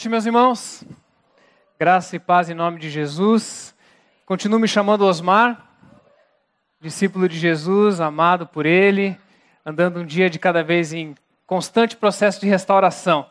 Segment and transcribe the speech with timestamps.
[0.00, 0.84] Noite, meus irmãos.
[1.78, 3.74] Graça e paz em nome de Jesus.
[4.24, 5.62] Continuo me chamando Osmar,
[6.80, 9.14] discípulo de Jesus, amado por Ele,
[9.62, 11.14] andando um dia de cada vez em
[11.46, 13.26] constante processo de restauração.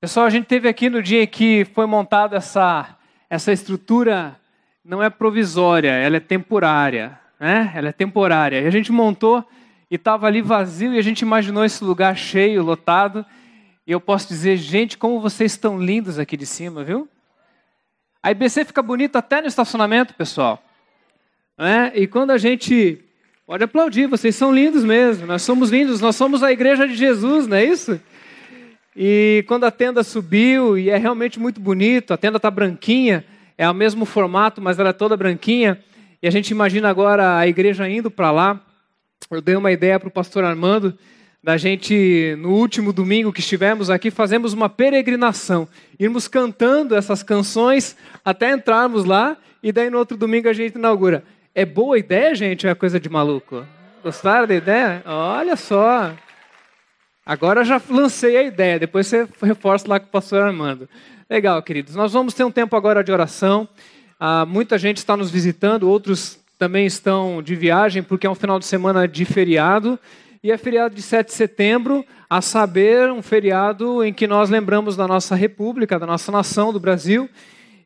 [0.00, 2.96] Pessoal, a gente teve aqui no dia em que foi montada essa,
[3.28, 4.40] essa estrutura,
[4.82, 7.20] não é provisória, ela é temporária.
[7.38, 7.70] Né?
[7.74, 8.62] Ela é temporária.
[8.62, 9.46] E a gente montou
[9.90, 13.26] e estava ali vazio e a gente imaginou esse lugar cheio, lotado.
[13.86, 17.06] E eu posso dizer, gente, como vocês estão lindos aqui de cima, viu?
[18.22, 20.62] A IBC fica bonita até no estacionamento, pessoal.
[21.58, 21.92] É?
[21.94, 23.00] E quando a gente.
[23.46, 25.26] Pode aplaudir, vocês são lindos mesmo.
[25.26, 28.00] Nós somos lindos, nós somos a igreja de Jesus, não é isso?
[28.96, 33.22] E quando a tenda subiu, e é realmente muito bonito, a tenda está branquinha,
[33.58, 35.78] é o mesmo formato, mas ela é toda branquinha.
[36.22, 38.58] E a gente imagina agora a igreja indo para lá.
[39.30, 40.96] Eu dei uma ideia para o pastor Armando
[41.44, 45.68] da gente, no último domingo que estivemos aqui, fazemos uma peregrinação,
[46.00, 51.22] irmos cantando essas canções até entrarmos lá, e daí no outro domingo a gente inaugura.
[51.54, 53.62] É boa ideia, gente, ou é coisa de maluco?
[54.02, 55.02] Gostaram da ideia?
[55.04, 56.14] Olha só.
[57.26, 60.88] Agora já lancei a ideia, depois você reforça lá com o pastor Armando.
[61.28, 61.94] Legal, queridos.
[61.94, 63.68] Nós vamos ter um tempo agora de oração.
[64.18, 68.58] Ah, muita gente está nos visitando, outros também estão de viagem, porque é um final
[68.58, 70.00] de semana de feriado
[70.44, 74.94] e é feriado de 7 de setembro, a saber, um feriado em que nós lembramos
[74.94, 77.30] da nossa república, da nossa nação, do Brasil,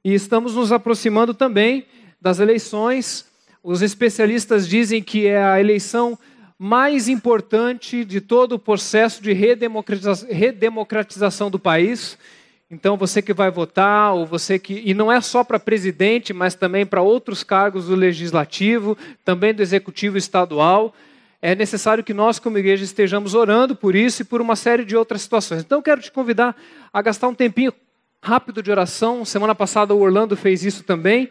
[0.05, 1.87] e estamos nos aproximando também
[2.21, 3.27] das eleições.
[3.63, 6.19] Os especialistas dizem que é a eleição
[6.59, 12.19] mais importante de todo o processo de redemocratização do país.
[12.69, 14.83] Então, você que vai votar, ou você que.
[14.85, 19.63] E não é só para presidente, mas também para outros cargos do legislativo, também do
[19.63, 20.93] executivo estadual
[21.41, 24.97] é necessário que nós, como igreja, estejamos orando por isso e por uma série de
[24.97, 25.63] outras situações.
[25.63, 26.57] Então, quero te convidar
[26.93, 27.73] a gastar um tempinho
[28.23, 29.25] rápido de oração.
[29.25, 31.31] Semana passada, o Orlando fez isso também.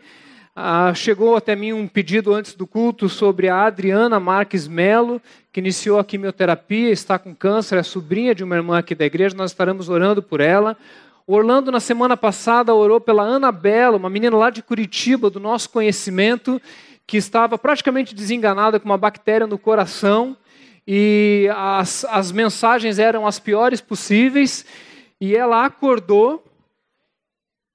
[0.56, 5.60] Ah, chegou até mim um pedido antes do culto sobre a Adriana Marques Melo, que
[5.60, 9.52] iniciou a quimioterapia, está com câncer, é sobrinha de uma irmã aqui da igreja, nós
[9.52, 10.76] estaremos orando por ela.
[11.28, 15.70] O Orlando, na semana passada, orou pela Anabela, uma menina lá de Curitiba, do nosso
[15.70, 16.60] conhecimento,
[17.08, 20.36] que estava praticamente desenganada com uma bactéria no coração
[20.86, 24.66] e as, as mensagens eram as piores possíveis
[25.20, 26.44] e ela acordou,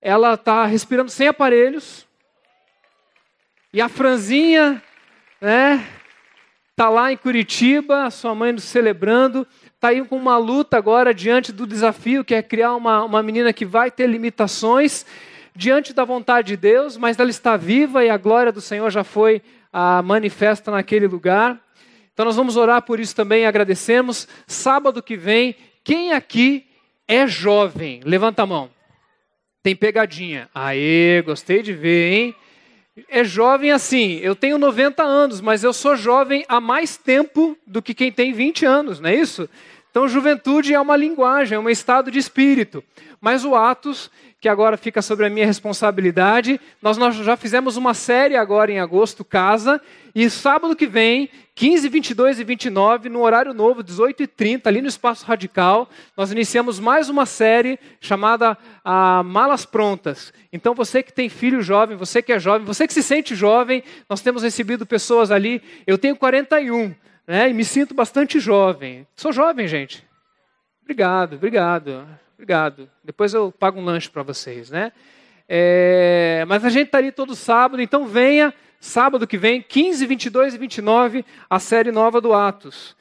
[0.03, 2.07] ela está respirando sem aparelhos
[3.73, 4.83] e a franzinha,
[5.41, 5.83] né,
[6.71, 11.53] está lá em Curitiba, sua mãe nos celebrando, está aí com uma luta agora diante
[11.53, 15.07] do desafio que é criar uma, uma menina que vai ter limitações
[15.55, 19.05] diante da vontade de Deus, mas ela está viva e a glória do Senhor já
[19.05, 19.43] foi
[19.73, 21.61] ah, manifesta naquele lugar.
[22.13, 24.29] Então nós vamos orar por isso também, agradecemos.
[24.47, 26.67] Sábado que vem, quem aqui
[27.09, 28.01] é jovem?
[28.05, 28.71] Levanta a mão.
[29.63, 30.49] Tem pegadinha.
[30.55, 32.35] Aê, gostei de ver, hein?
[33.09, 37.81] É jovem assim, eu tenho 90 anos, mas eu sou jovem há mais tempo do
[37.81, 39.49] que quem tem 20 anos, não é isso?
[39.93, 42.83] Então, juventude é uma linguagem, é um estado de espírito.
[43.21, 44.11] Mas o Atos,
[44.41, 46.59] que agora fica sobre a minha responsabilidade.
[46.81, 49.83] Nós, nós já fizemos uma série agora em agosto, Casa,
[50.15, 54.81] e sábado que vem, 15, 22 e 29, no horário novo, 18 e 30, ali
[54.81, 60.33] no Espaço Radical, nós iniciamos mais uma série chamada ah, Malas Prontas.
[60.51, 63.85] Então, você que tem filho jovem, você que é jovem, você que se sente jovem,
[64.09, 65.61] nós temos recebido pessoas ali.
[65.87, 66.95] Eu tenho 41,
[67.27, 69.07] né, e me sinto bastante jovem.
[69.17, 70.05] Sou jovem, gente.
[70.83, 72.07] Obrigado, obrigado.
[72.35, 72.91] Obrigado.
[73.05, 74.91] Depois eu pago um lanche para vocês, né?
[75.49, 80.55] É, mas a gente está ali todo sábado, então venha sábado que vem, 15, 22
[80.55, 82.97] e 29, a série nova do Atos.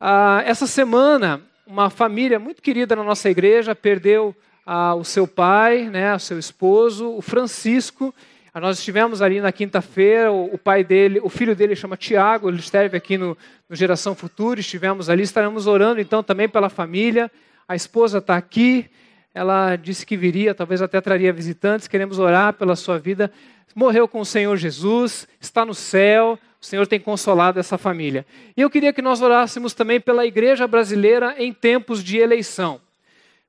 [0.00, 4.34] Ah, essa semana, uma família muito querida na nossa igreja perdeu
[4.66, 8.12] ah, o seu pai, né, o seu esposo, o Francisco.
[8.54, 12.96] Nós estivemos ali na quinta-feira, o, pai dele, o filho dele chama Tiago, ele esteve
[12.96, 13.36] aqui no,
[13.68, 17.30] no Geração Futura, estivemos ali, estaremos orando então também pela família.
[17.68, 18.90] A esposa está aqui,
[19.34, 21.86] ela disse que viria, talvez até traria visitantes.
[21.86, 23.30] Queremos orar pela sua vida.
[23.74, 26.38] Morreu com o Senhor Jesus, está no céu.
[26.60, 28.26] O Senhor tem consolado essa família.
[28.56, 32.80] E eu queria que nós orássemos também pela igreja brasileira em tempos de eleição.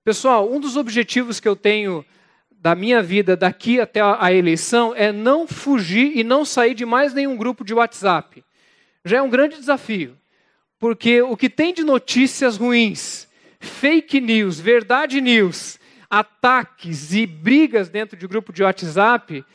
[0.04, 2.06] Pessoal, um dos objetivos que eu tenho
[2.62, 7.14] da minha vida daqui até a eleição é não fugir e não sair de mais
[7.14, 8.44] nenhum grupo de WhatsApp.
[9.06, 10.18] Já é um grande desafio,
[10.78, 13.28] porque o que tem de notícias ruins,
[13.62, 15.80] fake news, verdade news,
[16.10, 19.46] ataques e brigas dentro de grupo de WhatsApp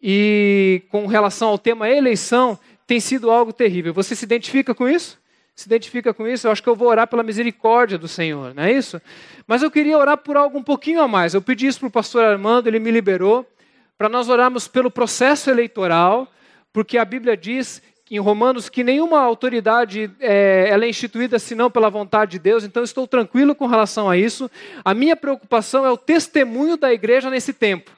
[0.00, 2.56] e com relação ao tema eleição
[2.86, 3.92] tem sido algo terrível.
[3.92, 5.18] Você se identifica com isso?
[5.56, 8.64] Se identifica com isso, eu acho que eu vou orar pela misericórdia do Senhor, não
[8.64, 9.00] é isso?
[9.46, 11.32] Mas eu queria orar por algo um pouquinho a mais.
[11.32, 13.48] Eu pedi isso para o pastor Armando, ele me liberou,
[13.96, 16.30] para nós orarmos pelo processo eleitoral,
[16.74, 17.80] porque a Bíblia diz
[18.10, 22.84] em Romanos que nenhuma autoridade é, ela é instituída senão pela vontade de Deus, então
[22.84, 24.50] estou tranquilo com relação a isso.
[24.84, 27.90] A minha preocupação é o testemunho da igreja nesse tempo.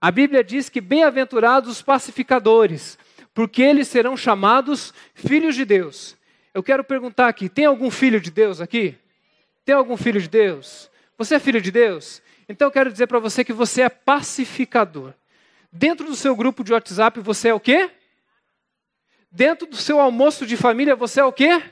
[0.00, 2.96] A Bíblia diz que bem-aventurados os pacificadores,
[3.34, 6.16] porque eles serão chamados filhos de Deus.
[6.54, 8.96] Eu quero perguntar aqui: tem algum filho de Deus aqui?
[9.64, 10.90] Tem algum filho de Deus?
[11.16, 12.20] Você é filho de Deus?
[12.48, 15.14] Então eu quero dizer para você que você é pacificador.
[15.70, 17.90] Dentro do seu grupo de WhatsApp, você é o quê?
[19.30, 21.62] Dentro do seu almoço de família, você é o quê?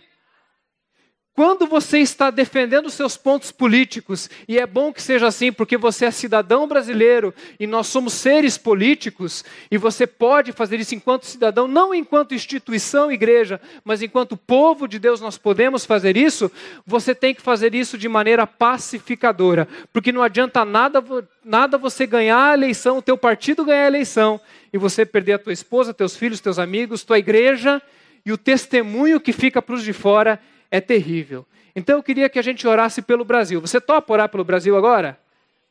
[1.32, 6.06] Quando você está defendendo seus pontos políticos, e é bom que seja assim, porque você
[6.06, 11.69] é cidadão brasileiro e nós somos seres políticos, e você pode fazer isso enquanto cidadão,
[11.69, 16.50] não enquanto instituição, igreja, mas enquanto povo de Deus nós podemos fazer isso,
[16.85, 21.03] você tem que fazer isso de maneira pacificadora, porque não adianta nada,
[21.44, 24.41] nada você ganhar a eleição, o teu partido ganhar a eleição,
[24.73, 27.81] e você perder a tua esposa, teus filhos, teus amigos, tua igreja,
[28.27, 30.38] e o testemunho que fica para os de fora
[30.70, 31.46] é terrível.
[31.75, 33.61] Então eu queria que a gente orasse pelo Brasil.
[33.61, 35.19] Você topa orar pelo Brasil agora?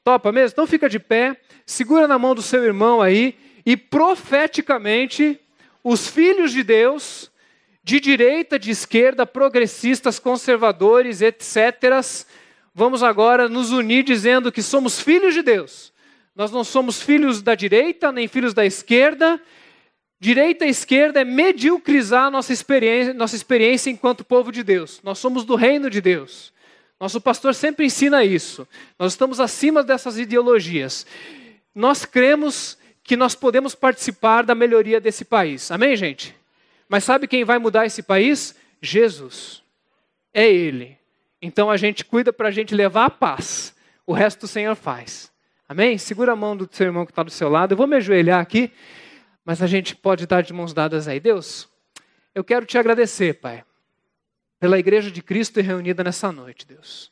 [0.03, 0.53] Topa mesmo?
[0.53, 3.35] Então fica de pé, segura na mão do seu irmão aí
[3.65, 5.39] e profeticamente
[5.83, 7.31] os filhos de Deus,
[7.83, 12.01] de direita, de esquerda, progressistas, conservadores, etc.,
[12.73, 15.93] vamos agora nos unir dizendo que somos filhos de Deus.
[16.35, 19.41] Nós não somos filhos da direita, nem filhos da esquerda,
[20.19, 24.99] Direita e esquerda é mediocrizar nossa experiência, nossa experiência enquanto povo de Deus.
[25.01, 26.51] Nós somos do reino de Deus.
[26.99, 28.67] Nosso pastor sempre ensina isso.
[28.97, 31.05] Nós estamos acima dessas ideologias.
[31.73, 35.71] Nós cremos que nós podemos participar da melhoria desse país.
[35.71, 36.35] Amém, gente?
[36.89, 38.53] Mas sabe quem vai mudar esse país?
[38.81, 39.63] Jesus.
[40.33, 40.97] É Ele.
[41.41, 43.73] Então a gente cuida para a gente levar a paz.
[44.05, 45.31] O resto o Senhor faz.
[45.67, 45.97] Amém?
[45.97, 47.71] Segura a mão do seu irmão que está do seu lado.
[47.71, 48.71] Eu vou me ajoelhar aqui.
[49.49, 51.19] Mas a gente pode dar de mãos dadas aí.
[51.19, 51.67] Deus,
[52.35, 53.63] eu quero te agradecer, Pai,
[54.59, 57.11] pela igreja de Cristo reunida nessa noite, Deus.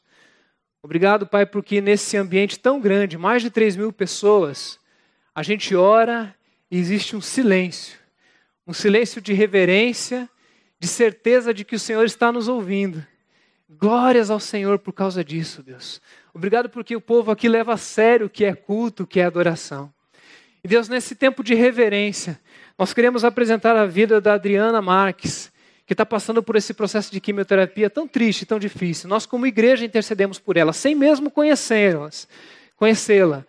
[0.83, 4.79] Obrigado, Pai, porque nesse ambiente tão grande, mais de 3 mil pessoas,
[5.33, 6.35] a gente ora
[6.69, 7.97] e existe um silêncio.
[8.67, 10.29] Um silêncio de reverência,
[10.79, 13.03] de certeza de que o Senhor está nos ouvindo.
[13.67, 15.99] Glórias ao Senhor por causa disso, Deus.
[16.35, 19.25] Obrigado porque o povo aqui leva a sério o que é culto, o que é
[19.25, 19.91] adoração.
[20.63, 22.39] E Deus, nesse tempo de reverência,
[22.77, 25.51] nós queremos apresentar a vida da Adriana Marques,
[25.85, 29.09] que está passando por esse processo de quimioterapia tão triste, tão difícil.
[29.09, 33.45] Nós, como igreja, intercedemos por ela, sem mesmo conhecê-la.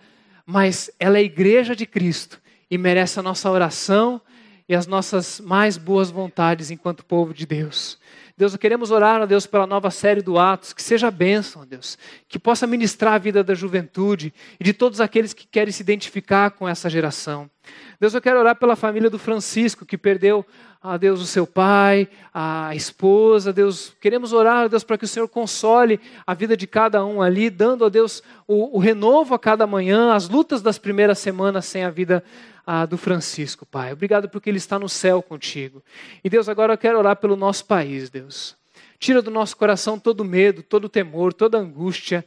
[0.47, 2.41] Mas ela é igreja de Cristo
[2.71, 4.21] e merece a nossa oração
[4.69, 7.99] e as nossas mais boas vontades enquanto povo de Deus.
[8.39, 12.39] Deus, queremos orar a Deus pela nova série do Atos, que seja bênção, Deus, que
[12.39, 16.69] possa ministrar a vida da juventude e de todos aqueles que querem se identificar com
[16.69, 17.51] essa geração.
[17.99, 20.47] Deus, eu quero orar pela família do Francisco, que perdeu
[20.83, 25.09] a Deus o seu pai, a esposa, Deus, queremos orar a Deus para que o
[25.09, 29.39] Senhor console a vida de cada um ali, dando a Deus o, o renovo a
[29.39, 32.23] cada manhã, as lutas das primeiras semanas sem a vida
[32.65, 33.93] ah, do Francisco, Pai.
[33.93, 35.83] Obrigado porque ele está no céu contigo.
[36.23, 38.57] E Deus, agora eu quero orar pelo nosso país, Deus.
[39.01, 42.25] Tira do nosso coração todo medo, todo temor, toda angústia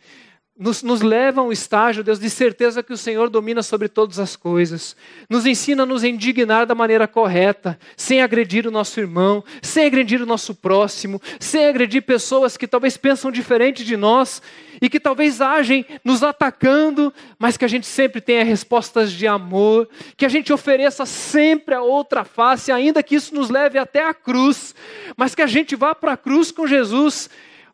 [0.62, 4.20] nos, nos leva a um estágio, Deus, de certeza que o Senhor domina sobre todas
[4.20, 4.96] as coisas.
[5.28, 10.22] Nos ensina a nos indignar da maneira correta, sem agredir o nosso irmão, sem agredir
[10.22, 14.40] o nosso próximo, sem agredir pessoas que talvez pensam diferente de nós
[14.80, 19.90] e que talvez agem nos atacando, mas que a gente sempre tenha respostas de amor,
[20.16, 24.14] que a gente ofereça sempre a outra face, ainda que isso nos leve até a
[24.14, 24.76] cruz,
[25.18, 27.32] mas que a gente vá para a cruz com Jesus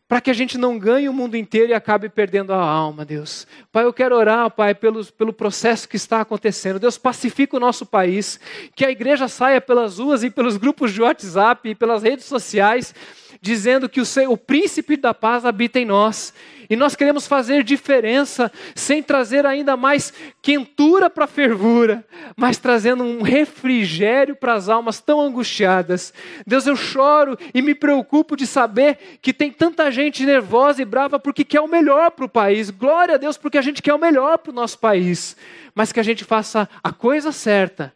[0.08, 3.46] para que a gente não ganhe o mundo inteiro e acabe perdendo a alma, Deus.
[3.70, 6.78] Pai, eu quero orar, Pai, pelo, pelo processo que está acontecendo.
[6.78, 8.40] Deus, pacifica o nosso país,
[8.74, 12.94] que a igreja saia pelas ruas e pelos grupos de WhatsApp e pelas redes sociais,
[13.42, 16.32] dizendo que o, o príncipe da paz habita em nós
[16.70, 22.04] e nós queremos fazer diferença sem trazer ainda mais quentura para a fervura,
[22.36, 26.12] mas trazendo um refrigério para as almas tão angustiadas.
[26.46, 31.18] Deus, eu choro e me preocupo de saber que tem tanta gente nervosa e brava
[31.18, 32.68] porque quer o melhor para o país.
[32.70, 35.36] Glória a Deus, porque a gente quer o melhor para o nosso país,
[35.74, 37.92] mas que a gente faça a coisa certa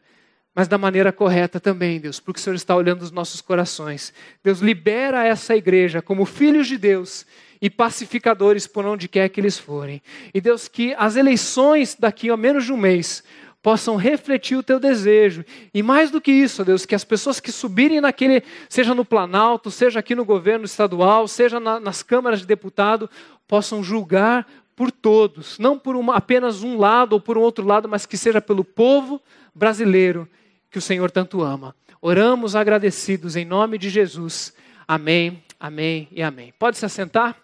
[0.54, 4.12] mas da maneira correta também, Deus, porque o Senhor está olhando os nossos corações.
[4.44, 7.24] Deus, libera essa igreja como filhos de Deus
[7.62, 10.02] e pacificadores por onde quer que eles forem.
[10.35, 13.23] E Deus, que as eleições daqui a menos de um mês
[13.62, 15.45] possam refletir o teu desejo.
[15.73, 19.71] E mais do que isso, Deus, que as pessoas que subirem naquele, seja no Planalto,
[19.71, 23.09] seja aqui no governo estadual, seja na, nas câmaras de deputado,
[23.47, 27.88] possam julgar por todos, não por uma, apenas um lado ou por um outro lado,
[27.88, 29.23] mas que seja pelo povo
[29.54, 30.28] brasileiro
[30.69, 31.76] que o Senhor tanto ama.
[32.00, 34.52] Oramos agradecidos em nome de Jesus.
[34.88, 36.52] Amém, amém e amém.
[36.59, 37.41] Pode se assentar?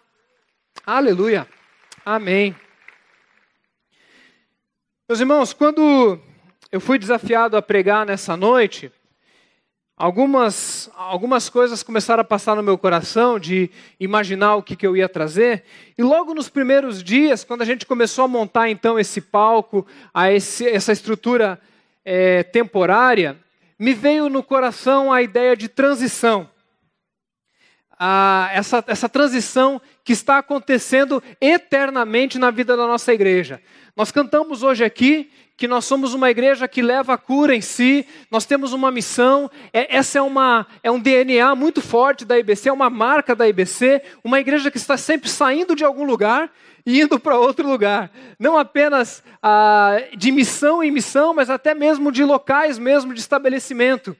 [0.85, 1.47] Aleluia.
[2.05, 2.55] Amém.
[5.07, 6.19] Meus irmãos, quando
[6.71, 8.91] eu fui desafiado a pregar nessa noite,
[9.97, 13.69] algumas, algumas coisas começaram a passar no meu coração de
[13.99, 15.63] imaginar o que, que eu ia trazer.
[15.97, 20.31] E logo nos primeiros dias, quando a gente começou a montar então esse palco, a
[20.31, 21.59] esse, essa estrutura
[22.05, 23.37] é, temporária,
[23.77, 26.49] me veio no coração a ideia de transição.
[27.99, 33.61] Ah, essa, essa transição que está acontecendo eternamente na vida da nossa igreja.
[33.95, 38.03] Nós cantamos hoje aqui que nós somos uma igreja que leva a cura em si,
[38.31, 42.69] nós temos uma missão, é, essa é, uma, é um DNA muito forte da IBC,
[42.69, 46.51] é uma marca da IBC, uma igreja que está sempre saindo de algum lugar
[46.83, 48.09] e indo para outro lugar.
[48.39, 54.17] Não apenas ah, de missão em missão, mas até mesmo de locais mesmo de estabelecimento.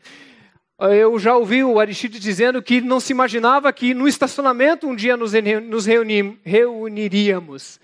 [0.80, 5.18] Eu já ouvi o Aristide dizendo que não se imaginava que no estacionamento um dia
[5.18, 5.34] nos,
[6.46, 7.82] reuniríamos.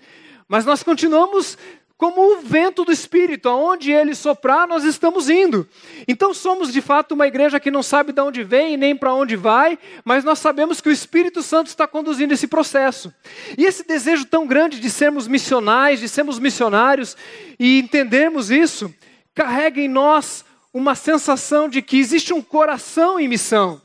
[0.48, 1.58] Mas nós continuamos
[1.98, 5.68] como o vento do Espírito, aonde ele soprar, nós estamos indo.
[6.08, 9.36] Então somos de fato uma igreja que não sabe de onde vem nem para onde
[9.36, 13.12] vai, mas nós sabemos que o Espírito Santo está conduzindo esse processo.
[13.58, 17.14] E esse desejo tão grande de sermos missionais, de sermos missionários
[17.58, 18.94] e entendermos isso,
[19.34, 20.45] carrega em nós
[20.76, 23.80] uma sensação de que existe um coração em missão.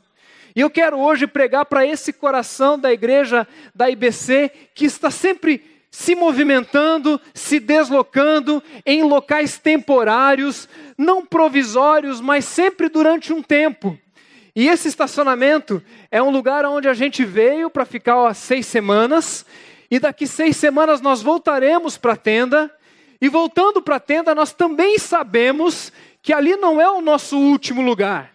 [0.54, 5.64] E eu quero hoje pregar para esse coração da igreja da IBC que está sempre
[5.90, 10.68] se movimentando, se deslocando em locais temporários,
[10.98, 13.98] não provisórios, mas sempre durante um tempo.
[14.54, 19.46] E esse estacionamento é um lugar onde a gente veio para ficar ó, seis semanas,
[19.90, 22.70] e daqui seis semanas nós voltaremos para a tenda,
[23.18, 25.90] e voltando para a tenda, nós também sabemos
[26.22, 28.32] que ali não é o nosso último lugar.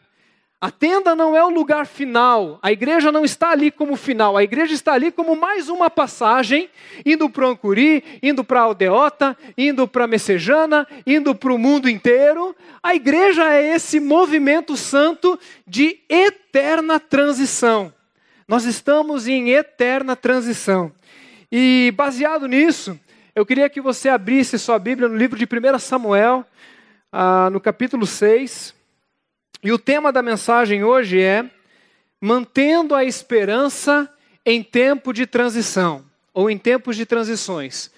[0.59, 4.43] A tenda não é o lugar final, a igreja não está ali como final, a
[4.43, 6.67] igreja está ali como mais uma passagem,
[7.05, 11.59] indo para o Ancuri, indo para a Aldeota, indo para a Messejana, indo para o
[11.59, 12.55] mundo inteiro.
[12.81, 17.93] A igreja é esse movimento santo de eterna transição.
[18.47, 20.91] Nós estamos em eterna transição.
[21.51, 22.99] E baseado nisso,
[23.35, 26.43] eu queria que você abrisse sua Bíblia no livro de 1 Samuel,
[27.11, 28.73] ah, no capítulo 6.
[29.63, 31.49] E o tema da mensagem hoje é
[32.19, 34.11] Mantendo a esperança
[34.45, 37.91] em tempo de transição, ou em tempos de transições.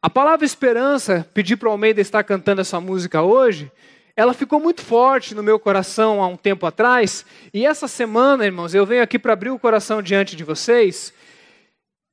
[0.00, 3.72] A palavra esperança, pedi para o Almeida estar cantando essa música hoje,
[4.14, 8.74] ela ficou muito forte no meu coração há um tempo atrás, e essa semana, irmãos,
[8.74, 11.12] eu venho aqui para abrir o coração diante de vocês,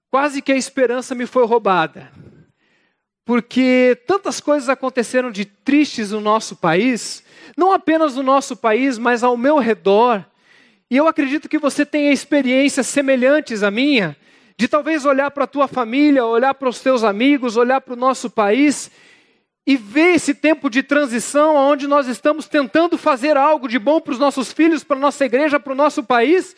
[0.09, 2.12] quase que a esperança me foi roubada.
[3.25, 7.24] Porque tantas coisas aconteceram de tristes no nosso país,
[7.56, 10.25] não apenas no nosso país, mas ao meu redor.
[10.92, 14.18] E eu acredito que você tenha experiências semelhantes à minha,
[14.58, 17.98] de talvez olhar para a tua família, olhar para os teus amigos, olhar para o
[17.98, 18.92] nosso país
[19.65, 24.12] e ver esse tempo de transição onde nós estamos tentando fazer algo de bom para
[24.12, 26.56] os nossos filhos, para a nossa igreja, para o nosso país,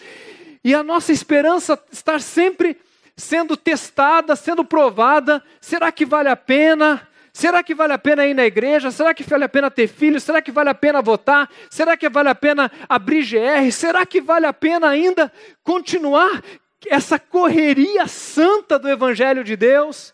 [0.63, 2.75] e a nossa esperança estar sempre
[3.15, 5.43] sendo testada, sendo provada.
[5.62, 7.07] Será que vale a pena?
[7.34, 8.91] Será que vale a pena ir na igreja?
[8.91, 10.24] Será que vale a pena ter filhos?
[10.24, 11.50] Será que vale a pena votar?
[11.69, 13.72] Será que vale a pena abrir GR?
[13.72, 15.31] Será que vale a pena ainda
[15.63, 16.41] continuar
[16.88, 20.13] essa correria santa do Evangelho de Deus?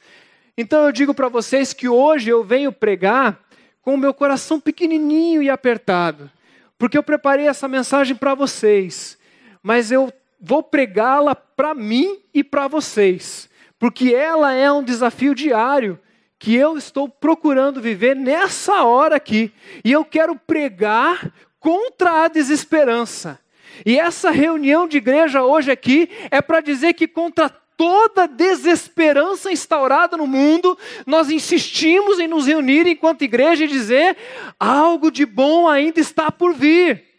[0.58, 3.40] Então eu digo para vocês que hoje eu venho pregar
[3.82, 6.30] com o meu coração pequenininho e apertado,
[6.78, 9.18] porque eu preparei essa mensagem para vocês,
[9.64, 16.00] mas eu vou pregá-la para mim e para vocês, porque ela é um desafio diário
[16.40, 19.54] que eu estou procurando viver nessa hora aqui.
[19.86, 23.40] E eu quero pregar contra a desesperança.
[23.86, 30.18] E essa reunião de igreja hoje aqui é para dizer que contra toda desesperança instaurada
[30.18, 34.18] no mundo, nós insistimos em nos reunir enquanto igreja e dizer:
[34.60, 37.11] algo de bom ainda está por vir.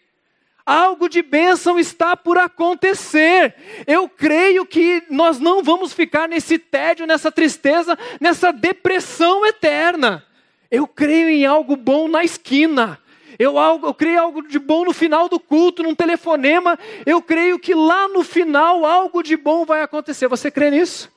[0.64, 3.54] Algo de bênção está por acontecer.
[3.86, 10.24] Eu creio que nós não vamos ficar nesse tédio, nessa tristeza, nessa depressão eterna.
[10.70, 12.98] Eu creio em algo bom na esquina.
[13.38, 16.78] Eu, algo, eu creio algo de bom no final do culto, num telefonema.
[17.04, 20.28] Eu creio que lá no final algo de bom vai acontecer.
[20.28, 21.10] Você crê nisso?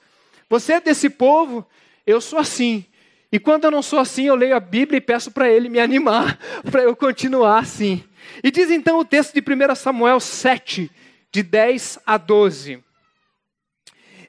[0.50, 1.66] Você é desse povo?
[2.06, 2.86] Eu sou assim.
[3.32, 5.80] E quando eu não sou assim, eu leio a Bíblia e peço para ele me
[5.82, 6.40] animar,
[6.72, 8.04] para eu continuar assim.
[8.44, 10.92] E diz então o texto de 1 Samuel 7,
[11.32, 12.84] de 10 a 12.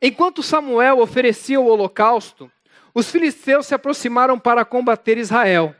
[0.00, 2.50] Enquanto Samuel oferecia o holocausto,
[2.94, 5.74] os filisteus se aproximaram para combater Israel.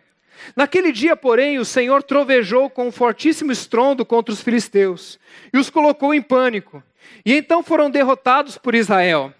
[0.55, 5.19] Naquele dia, porém, o Senhor trovejou com um fortíssimo estrondo contra os filisteus
[5.53, 6.83] e os colocou em pânico.
[7.25, 9.33] E então foram derrotados por Israel.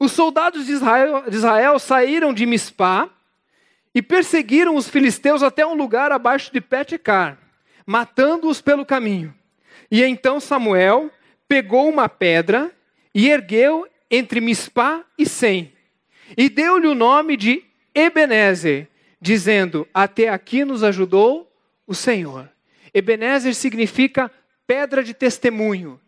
[0.00, 3.08] Os soldados de Israel, de Israel saíram de Mispá
[3.94, 7.38] e perseguiram os filisteus até um lugar abaixo de Petecar,
[7.88, 9.34] matando-os pelo caminho.
[9.90, 11.10] E então Samuel
[11.48, 12.70] pegou uma pedra
[13.14, 15.72] e ergueu entre Mispá e Sem,
[16.36, 17.64] e deu-lhe o nome de
[17.94, 21.50] Ebenezer, dizendo: Até aqui nos ajudou
[21.86, 22.50] o Senhor.
[22.92, 24.30] Ebenezer significa
[24.66, 25.98] pedra de testemunho.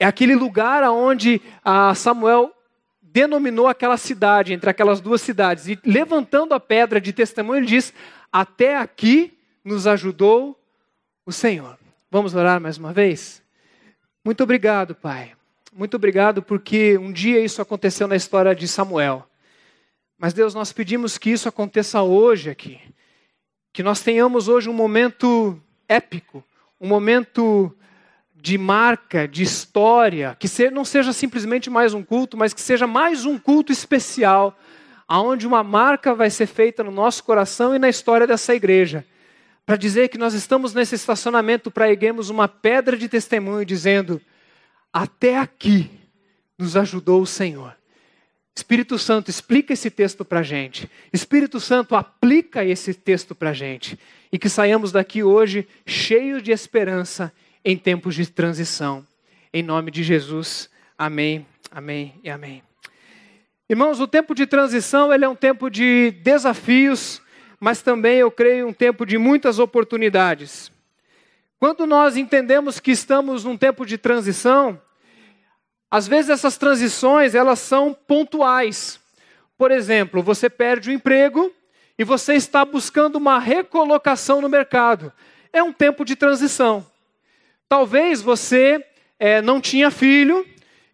[0.00, 2.52] É aquele lugar onde ah, Samuel
[3.00, 5.68] denominou aquela cidade, entre aquelas duas cidades.
[5.68, 7.94] E levantando a pedra de testemunho, ele diz:
[8.32, 10.59] Até aqui nos ajudou
[11.24, 11.78] o Senhor.
[12.10, 13.42] Vamos orar mais uma vez?
[14.24, 15.32] Muito obrigado, Pai.
[15.72, 19.26] Muito obrigado porque um dia isso aconteceu na história de Samuel.
[20.18, 22.80] Mas, Deus, nós pedimos que isso aconteça hoje aqui.
[23.72, 26.44] Que nós tenhamos hoje um momento épico,
[26.80, 27.74] um momento
[28.34, 33.24] de marca, de história, que não seja simplesmente mais um culto, mas que seja mais
[33.24, 34.58] um culto especial,
[35.06, 39.04] aonde uma marca vai ser feita no nosso coração e na história dessa igreja,
[39.70, 44.20] para dizer que nós estamos nesse estacionamento para erguermos uma pedra de testemunho, dizendo:
[44.92, 45.88] até aqui
[46.58, 47.76] nos ajudou o Senhor.
[48.52, 50.90] Espírito Santo, explica esse texto para a gente.
[51.12, 53.96] Espírito Santo, aplica esse texto para a gente.
[54.32, 57.32] E que saiamos daqui hoje cheios de esperança
[57.64, 59.06] em tempos de transição.
[59.54, 60.68] Em nome de Jesus.
[60.98, 62.60] Amém, amém e amém.
[63.68, 67.22] Irmãos, o tempo de transição ele é um tempo de desafios,
[67.60, 70.72] mas também, eu creio, um tempo de muitas oportunidades.
[71.58, 74.80] Quando nós entendemos que estamos num tempo de transição,
[75.90, 78.98] às vezes essas transições, elas são pontuais.
[79.58, 81.52] Por exemplo, você perde o emprego
[81.98, 85.12] e você está buscando uma recolocação no mercado.
[85.52, 86.86] É um tempo de transição.
[87.68, 88.82] Talvez você
[89.18, 90.46] é, não tinha filho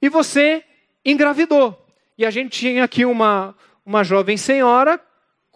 [0.02, 0.64] e você
[1.04, 1.80] engravidou.
[2.18, 5.00] E a gente tinha aqui uma, uma jovem senhora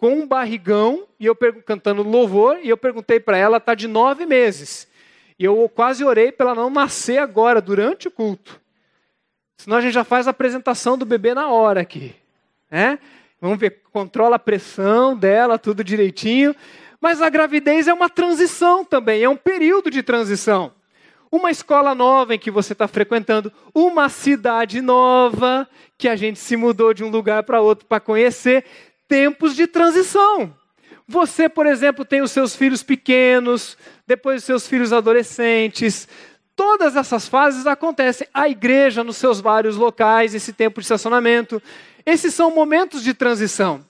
[0.01, 4.25] com um barrigão, e eu cantando louvor, e eu perguntei para ela, está de nove
[4.25, 4.87] meses.
[5.37, 8.59] E eu quase orei para ela não nascer agora, durante o culto.
[9.57, 12.15] Senão a gente já faz a apresentação do bebê na hora aqui.
[12.71, 12.97] Né?
[13.39, 16.55] Vamos ver, controla a pressão dela, tudo direitinho.
[16.99, 20.73] Mas a gravidez é uma transição também, é um período de transição.
[21.31, 26.57] Uma escola nova em que você está frequentando, uma cidade nova que a gente se
[26.57, 28.65] mudou de um lugar para outro para conhecer,
[29.11, 30.55] tempos de transição.
[31.05, 36.07] Você, por exemplo, tem os seus filhos pequenos, depois os seus filhos adolescentes,
[36.55, 38.27] Todas essas fases acontecem.
[38.31, 41.59] A igreja nos seus vários locais, esse tempo de estacionamento.
[42.05, 43.83] Esses são momentos de transição.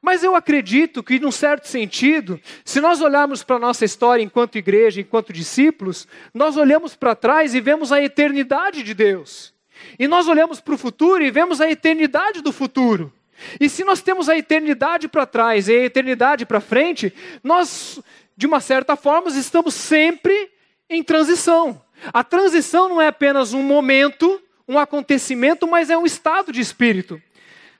[0.00, 4.56] Mas eu acredito que, num certo sentido, se nós olharmos para a nossa história enquanto
[4.56, 9.52] igreja, enquanto discípulos, nós olhamos para trás e vemos a eternidade de Deus.
[9.98, 13.12] E nós olhamos para o futuro e vemos a eternidade do futuro.
[13.60, 18.00] E se nós temos a eternidade para trás e a eternidade para frente, nós,
[18.36, 20.50] de uma certa forma, estamos sempre
[20.88, 21.80] em transição.
[22.12, 27.20] A transição não é apenas um momento, um acontecimento, mas é um estado de espírito.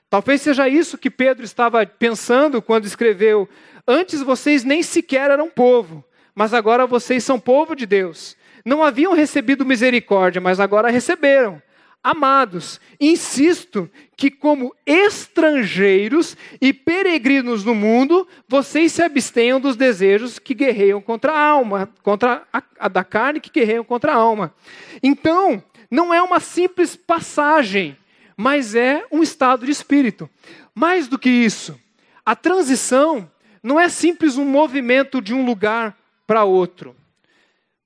[0.09, 3.49] Talvez seja isso que Pedro estava pensando quando escreveu:
[3.87, 6.03] Antes vocês nem sequer eram povo,
[6.35, 8.37] mas agora vocês são povo de Deus.
[8.63, 11.61] Não haviam recebido misericórdia, mas agora receberam.
[12.03, 20.53] Amados, insisto que, como estrangeiros e peregrinos no mundo, vocês se abstenham dos desejos que
[20.53, 24.53] guerreiam contra a alma, contra a, a da carne que guerreiam contra a alma.
[25.01, 27.95] Então, não é uma simples passagem,
[28.35, 30.29] mas é um estado de espírito.
[30.75, 31.79] Mais do que isso,
[32.25, 33.31] a transição
[33.63, 36.93] não é simples um movimento de um lugar para outro.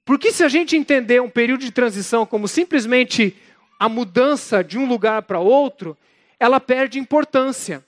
[0.03, 3.35] Porque se a gente entender um período de transição como simplesmente
[3.79, 5.97] a mudança de um lugar para outro,
[6.39, 7.83] ela perde importância.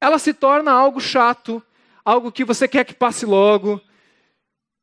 [0.00, 1.62] Ela se torna algo chato,
[2.04, 3.80] algo que você quer que passe logo.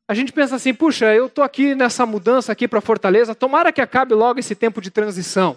[0.06, 3.80] A gente pensa assim, puxa, eu estou aqui nessa mudança aqui para Fortaleza, tomara que
[3.80, 5.56] acabe logo esse tempo de transição.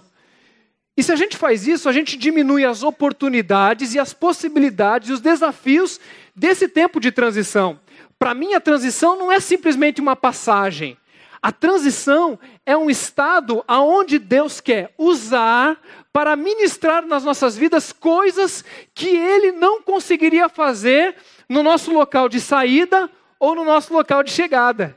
[0.97, 5.13] E se a gente faz isso, a gente diminui as oportunidades e as possibilidades e
[5.13, 5.99] os desafios
[6.36, 7.79] desse tempo de transição.
[8.19, 10.97] Para mim, a transição não é simplesmente uma passagem.
[11.41, 15.82] A transição é um estado aonde Deus quer usar
[16.13, 21.15] para ministrar nas nossas vidas coisas que ele não conseguiria fazer
[21.49, 24.95] no nosso local de saída ou no nosso local de chegada.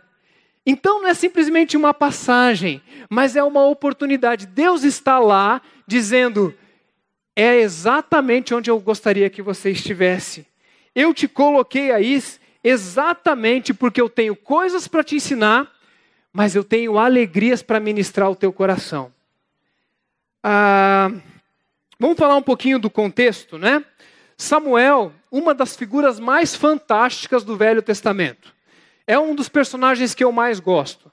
[0.67, 4.47] Então não é simplesmente uma passagem, mas é uma oportunidade.
[4.47, 6.55] Deus está lá dizendo:
[7.35, 10.47] é exatamente onde eu gostaria que você estivesse.
[10.95, 12.23] Eu te coloquei aí
[12.63, 15.71] exatamente porque eu tenho coisas para te ensinar,
[16.35, 19.13] mas eu tenho alegrias para ministrar o teu coração.
[20.43, 21.13] Ah,
[21.97, 23.85] vamos falar um pouquinho do contexto, né?
[24.37, 28.53] Samuel, uma das figuras mais fantásticas do Velho Testamento.
[29.07, 31.11] É um dos personagens que eu mais gosto.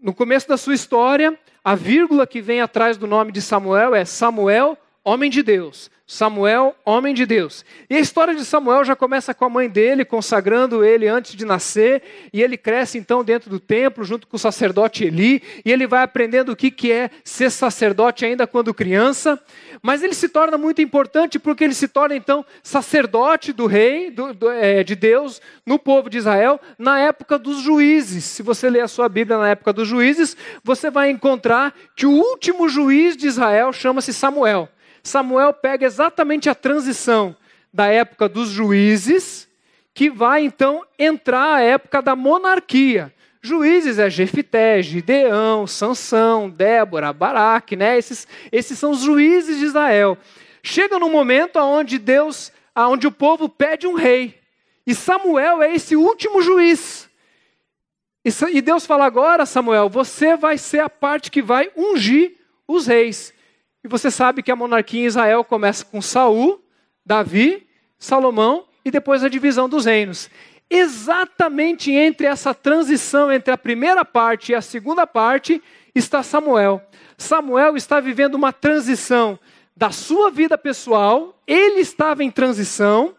[0.00, 4.06] No começo da sua história, a vírgula que vem atrás do nome de Samuel é
[4.06, 5.90] Samuel, homem de Deus.
[6.06, 7.64] Samuel, homem de Deus.
[7.90, 11.44] E a história de Samuel já começa com a mãe dele, consagrando ele antes de
[11.44, 12.00] nascer,
[12.32, 16.04] e ele cresce então dentro do templo, junto com o sacerdote Eli, e ele vai
[16.04, 19.40] aprendendo o que, que é ser sacerdote ainda quando criança.
[19.82, 24.32] Mas ele se torna muito importante porque ele se torna então sacerdote do rei, do,
[24.32, 28.22] do, é, de Deus, no povo de Israel, na época dos juízes.
[28.22, 32.12] Se você ler a sua Bíblia na época dos juízes, você vai encontrar que o
[32.12, 34.68] último juiz de Israel chama-se Samuel.
[35.06, 37.36] Samuel pega exatamente a transição
[37.72, 39.48] da época dos juízes,
[39.94, 43.14] que vai então entrar a época da monarquia.
[43.40, 47.96] Juízes é Jefité, Gideão, Sansão, Débora, Baraque, né?
[47.96, 50.18] Esses, esses são os juízes de Israel.
[50.62, 54.38] Chega no momento onde Deus, onde o povo pede um rei.
[54.84, 57.08] E Samuel é esse último juiz.
[58.24, 62.32] E Deus fala agora, Samuel, você vai ser a parte que vai ungir
[62.66, 63.32] os reis.
[63.86, 66.60] E você sabe que a monarquia em Israel começa com Saul,
[67.04, 70.28] Davi, Salomão e depois a divisão dos reinos.
[70.68, 75.62] Exatamente entre essa transição entre a primeira parte e a segunda parte
[75.94, 76.82] está Samuel.
[77.16, 79.38] Samuel está vivendo uma transição
[79.76, 83.14] da sua vida pessoal, ele estava em transição,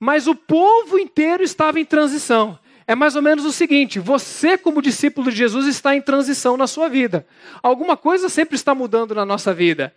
[0.00, 4.82] mas o povo inteiro estava em transição é mais ou menos o seguinte: você, como
[4.82, 7.26] discípulo de Jesus, está em transição na sua vida.
[7.62, 9.94] Alguma coisa sempre está mudando na nossa vida.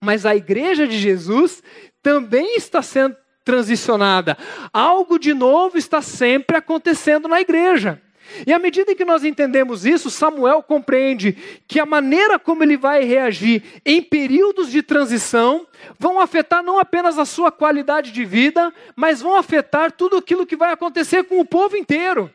[0.00, 1.62] Mas a igreja de Jesus
[2.02, 4.36] também está sendo transicionada.
[4.72, 8.00] Algo de novo está sempre acontecendo na igreja.
[8.46, 11.32] E à medida que nós entendemos isso, Samuel compreende
[11.66, 15.66] que a maneira como ele vai reagir em períodos de transição
[15.98, 20.56] vão afetar não apenas a sua qualidade de vida, mas vão afetar tudo aquilo que
[20.56, 22.30] vai acontecer com o povo inteiro.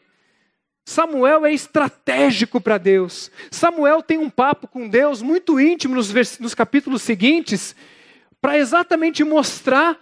[0.85, 3.31] Samuel é estratégico para Deus.
[3.49, 7.75] Samuel tem um papo com Deus muito íntimo nos, nos capítulos seguintes,
[8.41, 9.97] para exatamente mostrar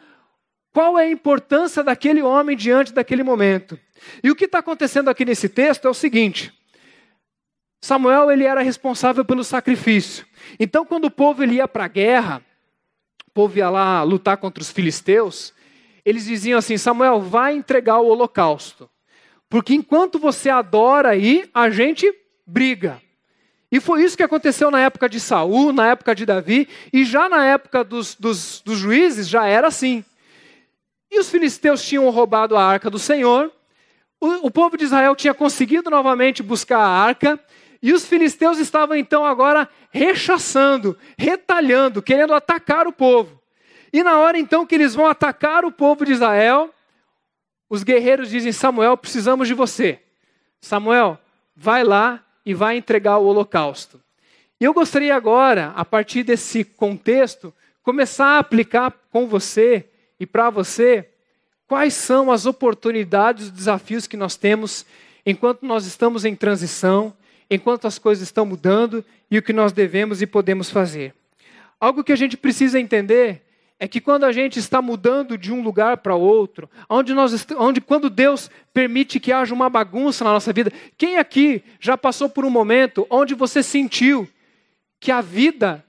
[0.74, 3.80] qual é a importância daquele homem diante daquele momento.
[4.24, 6.54] E o que está acontecendo aqui nesse texto é o seguinte:
[7.82, 10.26] Samuel ele era responsável pelo sacrifício.
[10.60, 12.44] Então, quando o povo ele ia para a guerra,
[13.28, 15.54] o povo ia lá lutar contra os filisteus,
[16.06, 18.90] eles diziam assim: Samuel, vai entregar o holocausto.
[19.50, 22.14] Porque enquanto você adora aí, a gente
[22.46, 23.02] briga.
[23.72, 27.30] E foi isso que aconteceu na época de Saul, na época de Davi, e já
[27.30, 30.04] na época dos, dos, dos juízes já era assim.
[31.12, 33.52] E os filisteus tinham roubado a arca do Senhor,
[34.22, 37.40] o, o povo de Israel tinha conseguido novamente buscar a arca,
[37.82, 43.42] e os filisteus estavam então agora rechaçando, retalhando, querendo atacar o povo.
[43.94, 46.74] E na hora então que eles vão atacar o povo de Israel,
[47.70, 50.00] os guerreiros dizem: Samuel, precisamos de você.
[50.60, 51.18] Samuel,
[51.56, 54.02] vai lá e vai entregar o holocausto.
[54.60, 59.89] E eu gostaria agora, a partir desse contexto, começar a aplicar com você
[60.20, 61.08] e para você
[61.68, 64.86] quais são as oportunidades e desafios que nós temos
[65.26, 67.14] enquanto nós estamos em transição,
[67.50, 71.14] enquanto as coisas estão mudando e o que nós devemos e podemos fazer.
[71.80, 73.44] Algo que a gente precisa entender
[73.80, 77.80] é que quando a gente está mudando de um lugar para outro, onde, nós, onde
[77.80, 82.44] quando Deus permite que haja uma bagunça na nossa vida, quem aqui já passou por
[82.44, 84.28] um momento onde você sentiu
[85.00, 85.84] que a vida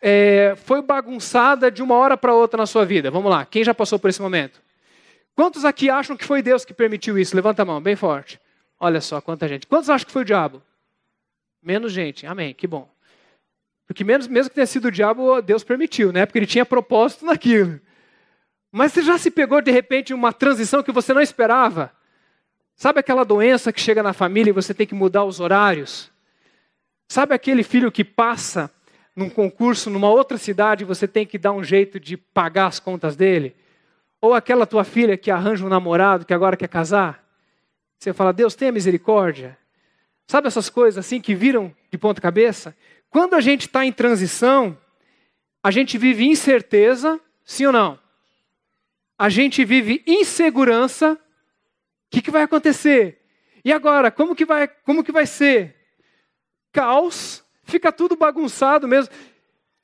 [0.00, 3.10] é, foi bagunçada de uma hora para outra na sua vida?
[3.10, 4.60] Vamos lá, quem já passou por esse momento?
[5.34, 7.36] Quantos aqui acham que foi Deus que permitiu isso?
[7.36, 8.40] Levanta a mão, bem forte.
[8.80, 9.66] Olha só quanta gente.
[9.66, 10.62] Quantos acham que foi o diabo?
[11.62, 12.26] Menos gente.
[12.26, 12.88] Amém, que bom.
[13.86, 16.26] Porque mesmo, mesmo que tenha sido o diabo, Deus permitiu, né?
[16.26, 17.80] Porque ele tinha propósito naquilo.
[18.72, 21.92] Mas você já se pegou de repente uma transição que você não esperava?
[22.74, 26.10] Sabe aquela doença que chega na família e você tem que mudar os horários?
[27.08, 28.70] Sabe aquele filho que passa
[29.16, 33.16] num concurso numa outra cidade você tem que dar um jeito de pagar as contas
[33.16, 33.56] dele?
[34.20, 37.24] Ou aquela tua filha que arranja um namorado que agora quer casar?
[37.98, 39.56] Você fala, Deus tenha misericórdia.
[40.26, 42.76] Sabe essas coisas assim que viram de ponta cabeça?
[43.08, 44.76] Quando a gente está em transição,
[45.62, 47.98] a gente vive incerteza, sim ou não?
[49.18, 51.12] A gente vive insegurança.
[51.12, 51.18] O
[52.10, 53.22] que, que vai acontecer?
[53.64, 55.74] E agora, como que vai, como que vai ser?
[56.70, 59.12] Caos, fica tudo bagunçado mesmo.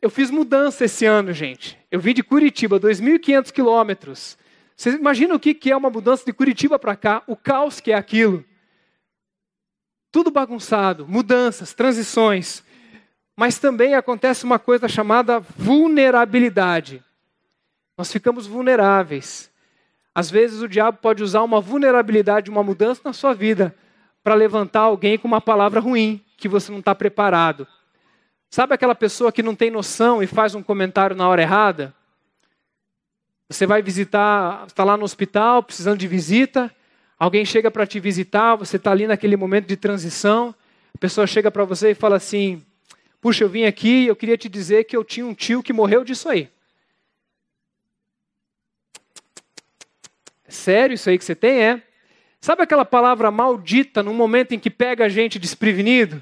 [0.00, 1.78] Eu fiz mudança esse ano, gente.
[1.90, 4.38] Eu vim de Curitiba, 2.500 quilômetros.
[4.76, 7.22] Vocês imaginam o que é uma mudança de Curitiba para cá?
[7.26, 8.44] O caos que é aquilo.
[10.10, 12.64] Tudo bagunçado, mudanças, transições.
[13.36, 17.02] Mas também acontece uma coisa chamada vulnerabilidade.
[17.96, 19.50] Nós ficamos vulneráveis.
[20.14, 23.74] Às vezes o diabo pode usar uma vulnerabilidade, uma mudança na sua vida,
[24.22, 27.66] para levantar alguém com uma palavra ruim, que você não está preparado.
[28.50, 31.94] Sabe aquela pessoa que não tem noção e faz um comentário na hora errada?
[33.48, 36.74] Você vai visitar, está lá no hospital, precisando de visita,
[37.16, 40.52] alguém chega para te visitar, você está ali naquele momento de transição,
[40.92, 42.60] a pessoa chega para você e fala assim:
[43.20, 45.72] Puxa, eu vim aqui e eu queria te dizer que eu tinha um tio que
[45.72, 46.50] morreu disso aí.
[50.48, 51.62] Sério isso aí que você tem?
[51.62, 51.82] É?
[52.40, 56.20] Sabe aquela palavra maldita no momento em que pega a gente desprevenido?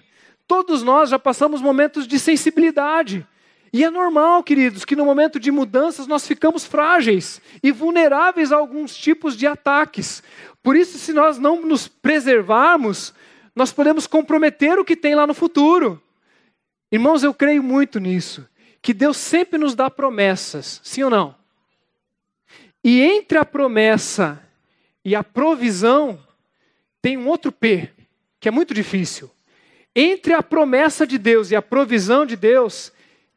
[0.51, 3.25] Todos nós já passamos momentos de sensibilidade.
[3.73, 8.57] E é normal, queridos, que no momento de mudanças nós ficamos frágeis e vulneráveis a
[8.57, 10.25] alguns tipos de ataques.
[10.61, 13.15] Por isso, se nós não nos preservarmos,
[13.55, 16.03] nós podemos comprometer o que tem lá no futuro.
[16.91, 18.45] Irmãos, eu creio muito nisso,
[18.83, 21.33] que Deus sempre nos dá promessas, sim ou não?
[22.83, 24.45] E entre a promessa
[25.05, 26.21] e a provisão,
[27.01, 27.89] tem um outro P,
[28.41, 29.31] que é muito difícil.
[29.95, 32.93] Entre a promessa de Deus e a provisão de Deus,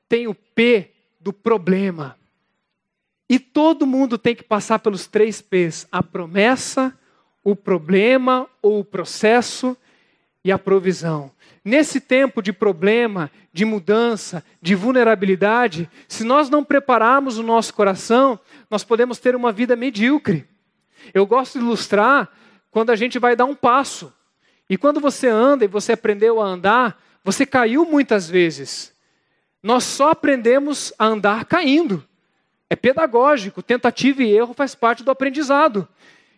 [0.08, 2.18] tem o P do problema.
[3.28, 6.98] E todo mundo tem que passar pelos três P's: a promessa,
[7.44, 9.76] o problema ou o processo
[10.44, 11.32] e a provisão.
[11.66, 18.40] Nesse tempo de problema, de mudança, de vulnerabilidade, se nós não prepararmos o nosso coração,
[18.70, 20.46] nós podemos ter uma vida medíocre.
[21.14, 22.30] Eu gosto de ilustrar
[22.70, 24.14] quando a gente vai dar um passo.
[24.74, 28.92] E quando você anda e você aprendeu a andar, você caiu muitas vezes.
[29.62, 32.04] Nós só aprendemos a andar caindo.
[32.68, 35.88] É pedagógico, tentativa e erro faz parte do aprendizado.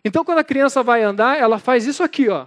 [0.04, 2.46] Então, quando a criança vai andar, ela faz isso aqui, ó.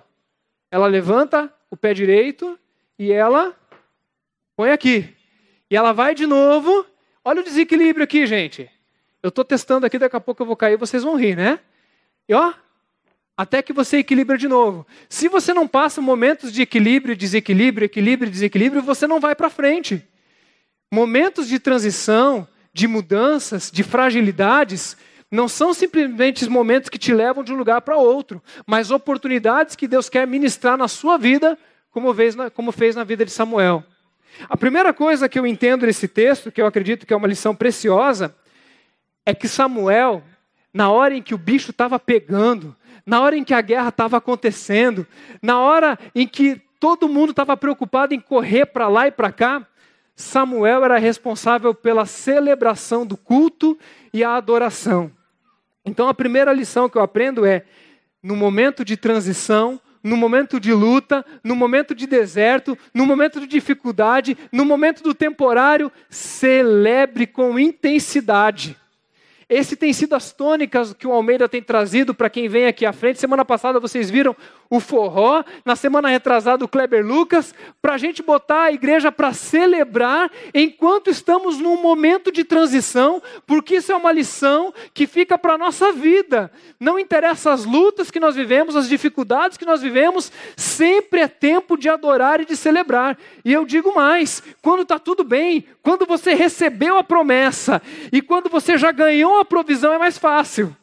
[0.69, 2.59] Ela levanta o pé direito
[2.99, 3.57] e ela
[4.55, 5.11] põe aqui.
[5.71, 6.85] E ela vai de novo.
[7.25, 8.69] Olha o desequilíbrio aqui, gente.
[9.23, 11.59] Eu estou testando aqui, daqui a pouco eu vou cair, vocês vão rir, né?
[12.27, 12.53] E ó,
[13.39, 14.85] até que você equilibra de novo.
[15.07, 20.05] Se você não passa momentos de equilíbrio, desequilíbrio, equilíbrio, desequilíbrio, você não vai para frente.
[20.91, 24.97] Momentos de transição, de mudanças, de fragilidades,
[25.31, 29.87] não são simplesmente momentos que te levam de um lugar para outro, mas oportunidades que
[29.87, 31.57] Deus quer ministrar na sua vida
[31.91, 33.85] como fez, na, como fez na vida de Samuel.
[34.49, 37.55] A primeira coisa que eu entendo nesse texto, que eu acredito que é uma lição
[37.55, 38.35] preciosa,
[39.25, 40.21] é que Samuel,
[40.73, 44.17] na hora em que o bicho estava pegando, na hora em que a guerra estava
[44.17, 45.05] acontecendo,
[45.41, 49.65] na hora em que todo mundo estava preocupado em correr para lá e para cá,
[50.15, 53.77] Samuel era responsável pela celebração do culto
[54.13, 55.11] e a adoração.
[55.85, 57.63] Então a primeira lição que eu aprendo é:
[58.21, 63.47] no momento de transição, no momento de luta, no momento de deserto, no momento de
[63.47, 68.77] dificuldade, no momento do temporário, celebre com intensidade.
[69.49, 72.93] Esse tem sido as tônicas que o Almeida tem trazido para quem vem aqui à
[72.93, 73.19] frente.
[73.19, 74.35] Semana passada vocês viram
[74.69, 79.33] o forró, na semana retrasada o Kleber Lucas, para a gente botar a igreja para
[79.33, 85.55] celebrar enquanto estamos num momento de transição, porque isso é uma lição que fica para
[85.55, 86.51] a nossa vida.
[86.79, 91.75] Não interessa as lutas que nós vivemos, as dificuldades que nós vivemos, sempre é tempo
[91.75, 93.17] de adorar e de celebrar.
[93.43, 97.81] E eu digo mais: quando está tudo bem, quando você recebeu a promessa
[98.11, 100.75] e quando você já ganhou a provisão é mais fácil.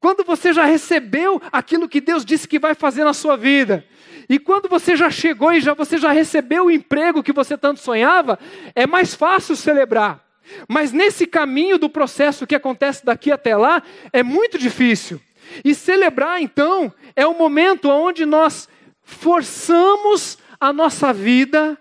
[0.00, 3.84] Quando você já recebeu aquilo que Deus disse que vai fazer na sua vida,
[4.28, 7.80] e quando você já chegou e já você já recebeu o emprego que você tanto
[7.80, 8.38] sonhava,
[8.74, 10.24] é mais fácil celebrar.
[10.68, 15.20] Mas nesse caminho do processo que acontece daqui até lá, é muito difícil.
[15.64, 18.68] E celebrar, então, é o momento onde nós
[19.02, 21.78] forçamos a nossa vida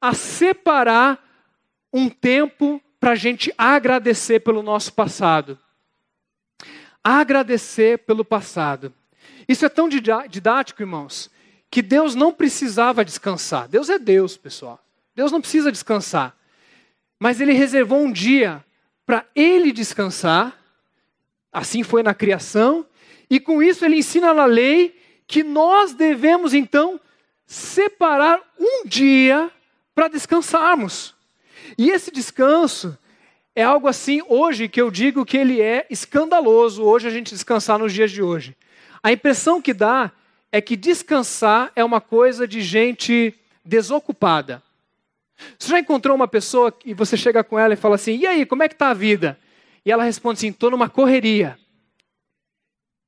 [0.00, 1.22] a separar
[1.92, 5.58] um tempo para a gente agradecer pelo nosso passado.
[7.04, 8.94] Agradecer pelo passado.
[9.46, 11.30] Isso é tão didático, irmãos,
[11.70, 13.68] que Deus não precisava descansar.
[13.68, 14.82] Deus é Deus, pessoal.
[15.14, 16.34] Deus não precisa descansar.
[17.20, 18.64] Mas Ele reservou um dia
[19.04, 20.58] para Ele descansar.
[21.52, 22.86] Assim foi na criação.
[23.28, 26.98] E com isso Ele ensina na lei que nós devemos então
[27.46, 29.50] separar um dia
[29.94, 31.14] para descansarmos.
[31.78, 32.96] E esse descanso
[33.54, 37.78] é algo assim hoje que eu digo que ele é escandaloso hoje a gente descansar
[37.78, 38.56] nos dias de hoje.
[39.02, 40.10] A impressão que dá
[40.50, 44.62] é que descansar é uma coisa de gente desocupada.
[45.58, 48.46] Você já encontrou uma pessoa e você chega com ela e fala assim: "E aí,
[48.46, 49.38] como é que tá a vida?"
[49.84, 51.58] E ela responde assim: "Tô numa correria."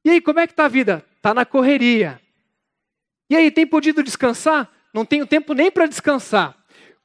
[0.04, 1.04] E aí, como é que tá a vida?
[1.20, 2.20] Tá na correria.
[3.28, 4.70] E aí, tem podido descansar?
[4.92, 6.55] Não tenho tempo nem para descansar.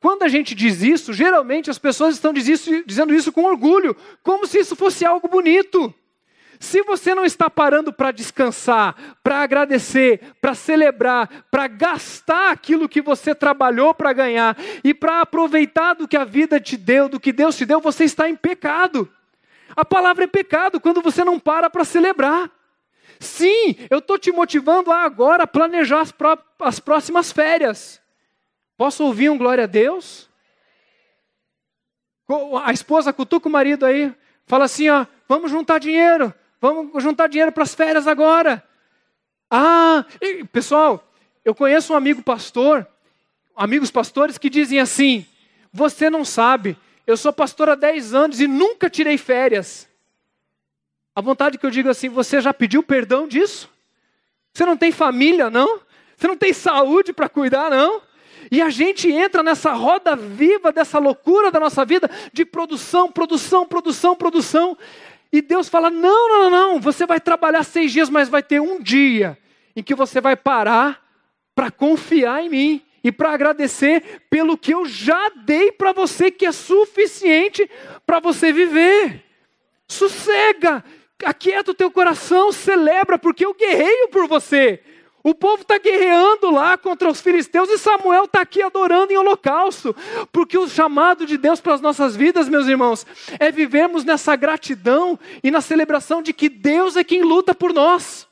[0.02, 4.58] Quando a gente diz isso, geralmente as pessoas estão dizendo isso com orgulho, como se
[4.58, 5.94] isso fosse algo bonito.
[6.60, 13.00] Se você não está parando para descansar, para agradecer, para celebrar, para gastar aquilo que
[13.00, 17.32] você trabalhou para ganhar e para aproveitar do que a vida te deu, do que
[17.32, 19.08] Deus te deu, você está em pecado.
[19.76, 22.50] A palavra é pecado quando você não para para celebrar.
[23.20, 26.14] Sim, eu estou te motivando a agora planejar as,
[26.60, 28.01] as próximas férias.
[28.82, 30.28] Posso ouvir um glória a Deus?
[32.64, 34.12] A esposa cutuca o marido aí,
[34.48, 38.68] fala assim: ó, vamos juntar dinheiro, vamos juntar dinheiro para as férias agora.
[39.52, 41.08] Ah, e, pessoal,
[41.46, 42.88] eu conheço um amigo pastor,
[43.56, 45.28] amigos pastores que dizem assim:
[45.72, 49.88] você não sabe, eu sou pastor há 10 anos e nunca tirei férias.
[51.16, 53.70] A vontade que eu digo assim: você já pediu perdão disso?
[54.52, 55.82] Você não tem família, não?
[56.18, 58.10] Você não tem saúde para cuidar, não?
[58.50, 63.66] E a gente entra nessa roda viva dessa loucura da nossa vida de produção, produção,
[63.68, 64.78] produção, produção.
[65.32, 68.82] E Deus fala: não, não, não, você vai trabalhar seis dias, mas vai ter um
[68.82, 69.38] dia
[69.76, 71.06] em que você vai parar
[71.54, 76.46] para confiar em mim e para agradecer pelo que eu já dei para você, que
[76.46, 77.70] é suficiente
[78.06, 79.24] para você viver.
[79.88, 80.84] Sossega,
[81.26, 84.82] aquieta o teu coração, celebra, porque eu guerreio por você.
[85.24, 89.96] O povo está guerreando lá contra os filisteus e Samuel está aqui adorando em holocausto.
[90.32, 93.06] Porque o chamado de Deus para as nossas vidas, meus irmãos,
[93.40, 98.28] é vivermos nessa gratidão e na celebração de que Deus é quem luta por nós.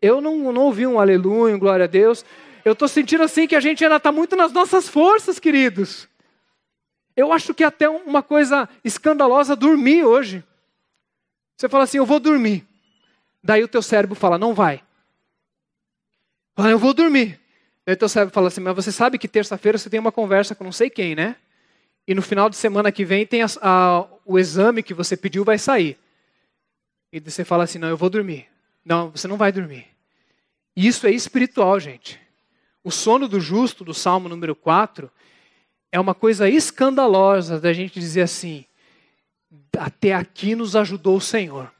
[0.00, 2.24] Eu não, não ouvi um aleluia, um glória a Deus.
[2.64, 6.08] Eu estou sentindo assim que a gente ainda está muito nas nossas forças, queridos.
[7.14, 10.42] Eu acho que é até uma coisa escandalosa dormir hoje.
[11.56, 12.69] Você fala assim, eu vou dormir.
[13.42, 14.82] Daí o teu cérebro fala, não vai.
[16.54, 17.40] Fala, eu vou dormir.
[17.86, 20.54] Daí o teu cérebro fala assim, mas você sabe que terça-feira você tem uma conversa
[20.54, 21.36] com não sei quem, né?
[22.06, 25.44] E no final de semana que vem tem a, a, o exame que você pediu
[25.44, 25.98] vai sair.
[27.12, 28.46] E você fala assim, não, eu vou dormir.
[28.84, 29.86] Não, você não vai dormir.
[30.76, 32.20] Isso é espiritual, gente.
[32.82, 35.10] O sono do justo, do Salmo número 4,
[35.92, 38.64] é uma coisa escandalosa da gente dizer assim:
[39.78, 41.70] até aqui nos ajudou o Senhor.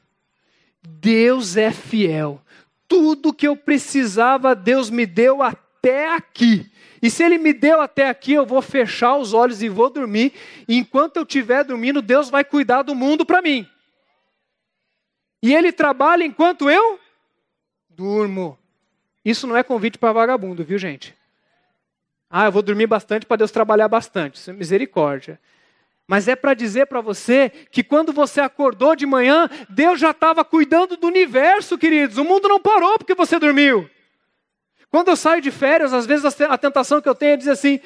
[0.81, 2.41] Deus é fiel.
[2.87, 6.69] Tudo que eu precisava, Deus me deu até aqui.
[7.01, 10.33] E se Ele me deu até aqui, eu vou fechar os olhos e vou dormir.
[10.67, 13.67] E enquanto eu estiver dormindo, Deus vai cuidar do mundo para mim.
[15.41, 16.99] E Ele trabalha enquanto eu
[17.89, 18.57] durmo.
[19.23, 21.15] Isso não é convite para vagabundo, viu, gente?
[22.29, 24.35] Ah, eu vou dormir bastante para Deus trabalhar bastante.
[24.35, 25.39] Isso é misericórdia.
[26.11, 30.43] Mas é para dizer para você que quando você acordou de manhã, Deus já estava
[30.43, 32.17] cuidando do universo, queridos.
[32.17, 33.89] O mundo não parou porque você dormiu.
[34.89, 37.79] Quando eu saio de férias, às vezes a tentação que eu tenho é dizer assim: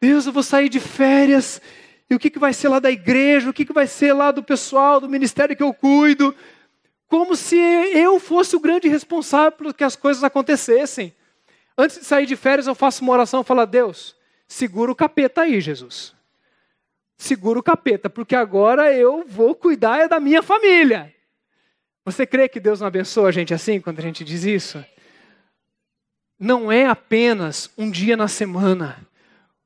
[0.00, 1.60] Deus, eu vou sair de férias,
[2.08, 4.30] e o que, que vai ser lá da igreja, o que, que vai ser lá
[4.30, 6.34] do pessoal, do ministério que eu cuido?
[7.06, 11.14] Como se eu fosse o grande responsável por que as coisas acontecessem.
[11.76, 14.16] Antes de sair de férias, eu faço uma oração e falo: Deus,
[14.46, 16.16] segura o capeta aí, Jesus
[17.18, 21.12] segura o capeta, porque agora eu vou cuidar é da minha família.
[22.04, 24.82] Você crê que Deus não abençoa a gente assim quando a gente diz isso?
[26.38, 29.04] Não é apenas um dia na semana.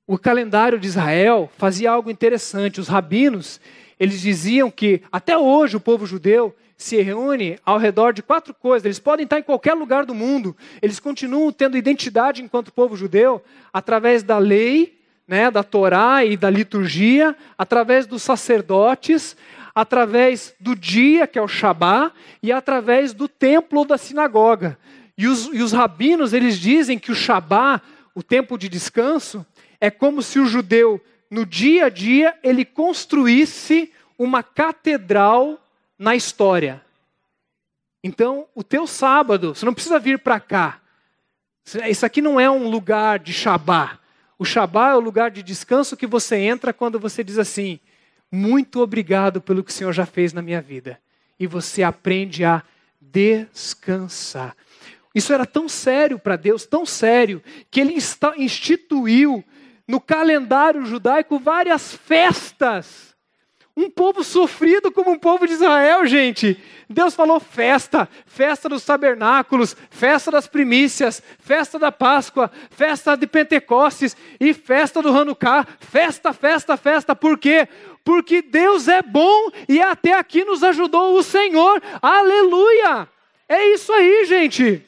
[0.07, 2.81] O calendário de Israel fazia algo interessante.
[2.81, 3.61] Os rabinos,
[4.01, 8.85] eles diziam que até hoje o povo judeu se reúne ao redor de quatro coisas.
[8.85, 10.57] Eles podem estar em qualquer lugar do mundo.
[10.81, 13.43] Eles continuam tendo identidade enquanto povo judeu
[13.73, 19.37] através da lei, né, da Torá e da liturgia, através dos sacerdotes,
[19.75, 22.13] através do dia, que é o Shabá,
[22.43, 24.79] e através do templo ou da sinagoga.
[25.17, 27.81] E os, e os rabinos, eles dizem que o Shabá,
[28.15, 29.45] o tempo de descanso,
[29.81, 31.01] é como se o judeu,
[31.31, 35.59] no dia a dia, ele construísse uma catedral
[35.99, 36.83] na história.
[38.05, 40.81] Então, o teu sábado, você não precisa vir para cá.
[41.89, 43.99] Isso aqui não é um lugar de Shabá.
[44.43, 47.79] O Shabá é o lugar de descanso que você entra quando você diz assim:
[48.29, 50.99] Muito obrigado pelo que o Senhor já fez na minha vida.
[51.39, 52.61] E você aprende a
[53.01, 54.57] descansar.
[55.15, 57.41] Isso era tão sério para Deus, tão sério,
[57.71, 57.97] que ele
[58.37, 59.45] instituiu
[59.87, 63.12] no calendário judaico várias festas.
[63.75, 66.63] Um povo sofrido como um povo de Israel, gente.
[66.91, 74.15] Deus falou festa, festa dos tabernáculos, festa das primícias, festa da Páscoa, festa de Pentecostes
[74.39, 75.67] e festa do Hanukkah.
[75.81, 77.17] Festa, festa, festa.
[77.17, 77.67] Por quê?
[78.05, 81.83] Porque Deus é bom e até aqui nos ajudou o Senhor.
[82.03, 83.09] Aleluia!
[83.49, 84.87] É isso aí, gente.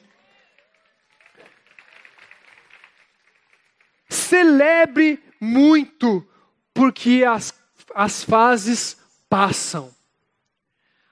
[4.08, 6.26] Celebre muito,
[6.72, 7.52] porque as,
[7.94, 8.96] as fases
[9.28, 9.90] passam.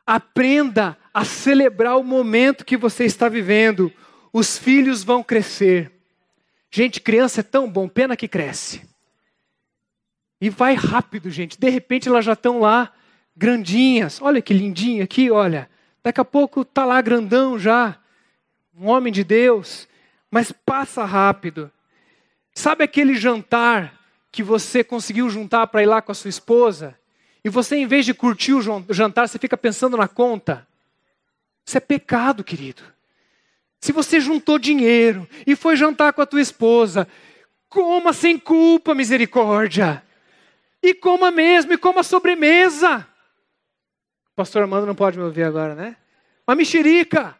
[0.06, 3.92] Aprenda a celebrar o momento que você está vivendo.
[4.32, 5.92] Os filhos vão crescer.
[6.70, 8.82] Gente, criança é tão bom, pena que cresce.
[10.40, 11.58] E vai rápido, gente.
[11.58, 12.92] De repente elas já estão lá,
[13.36, 14.20] grandinhas.
[14.20, 15.70] Olha que lindinha aqui, olha.
[16.02, 17.96] Daqui a pouco está lá grandão já.
[18.76, 19.86] Um homem de Deus.
[20.30, 21.70] Mas passa rápido.
[22.54, 24.01] Sabe aquele jantar
[24.32, 26.98] que você conseguiu juntar para ir lá com a sua esposa?
[27.44, 30.66] E você, em vez de curtir o jantar, você fica pensando na conta?
[31.64, 32.82] Isso é pecado, querido.
[33.80, 37.06] Se você juntou dinheiro e foi jantar com a tua esposa,
[37.68, 40.02] coma sem culpa, misericórdia.
[40.82, 43.06] E coma mesmo, e coma sobremesa.
[44.32, 45.96] O pastor Armando não pode me ouvir agora, né?
[46.48, 47.36] Uma mexerica.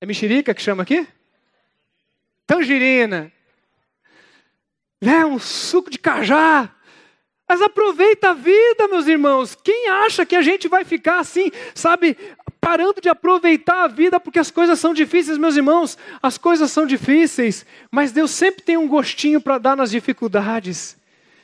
[0.00, 1.08] É mexerica que chama aqui?
[2.52, 3.32] tangerina,
[5.02, 6.70] né, um suco de cajá.
[7.48, 9.58] Mas aproveita a vida, meus irmãos.
[9.62, 12.16] Quem acha que a gente vai ficar assim, sabe,
[12.60, 15.98] parando de aproveitar a vida porque as coisas são difíceis, meus irmãos?
[16.22, 20.96] As coisas são difíceis, mas Deus sempre tem um gostinho para dar nas dificuldades.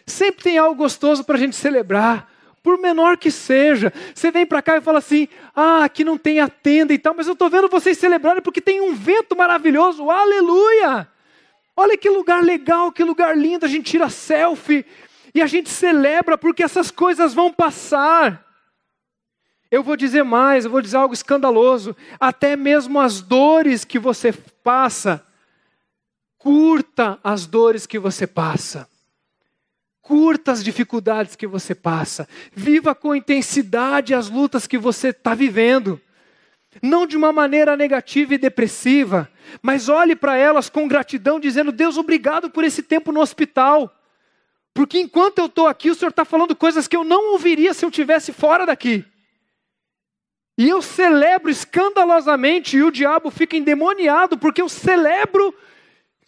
[0.07, 2.31] Sempre tem algo gostoso para a gente celebrar
[2.63, 3.93] por menor que seja.
[4.15, 7.13] Você vem para cá e fala assim: ah, aqui não tem a tenda e tal,
[7.15, 11.09] mas eu estou vendo vocês celebrarem porque tem um vento maravilhoso, aleluia!
[11.81, 14.85] Olha que lugar legal, que lugar lindo, a gente tira selfie
[15.33, 18.45] e a gente celebra porque essas coisas vão passar.
[19.71, 21.95] Eu vou dizer mais, eu vou dizer algo escandaloso.
[22.19, 25.25] Até mesmo as dores que você passa,
[26.37, 28.89] curta as dores que você passa.
[30.03, 32.29] Curta as dificuldades que você passa.
[32.53, 36.01] Viva com intensidade as lutas que você está vivendo.
[36.83, 39.31] Não de uma maneira negativa e depressiva,
[39.63, 43.95] mas olhe para elas com gratidão, dizendo: Deus, obrigado por esse tempo no hospital.
[44.75, 47.85] Porque enquanto eu estou aqui, o Senhor está falando coisas que eu não ouviria se
[47.85, 49.05] eu estivesse fora daqui.
[50.57, 55.55] E eu celebro escandalosamente, e o diabo fica endemoniado, porque eu celebro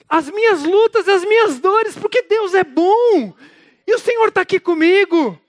[0.08, 3.34] as minhas lutas, as minhas dores, porque Deus é bom.
[3.86, 5.40] E o Senhor está aqui comigo.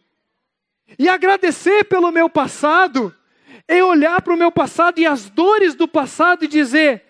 [0.99, 3.15] E agradecer pelo meu passado
[3.71, 7.03] é olhar para o meu passado e as dores do passado e dizer: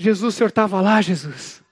[0.00, 1.62] Jesus, o Senhor estava lá, Jesus.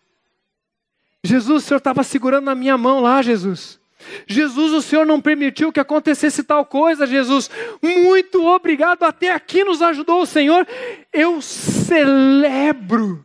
[1.24, 3.80] Jesus, o Senhor estava segurando na minha mão lá, Jesus.
[4.26, 7.50] Jesus, o Senhor não permitiu que acontecesse tal coisa, Jesus.
[7.80, 10.66] Muito obrigado, até aqui nos ajudou o Senhor.
[11.12, 13.24] Eu celebro.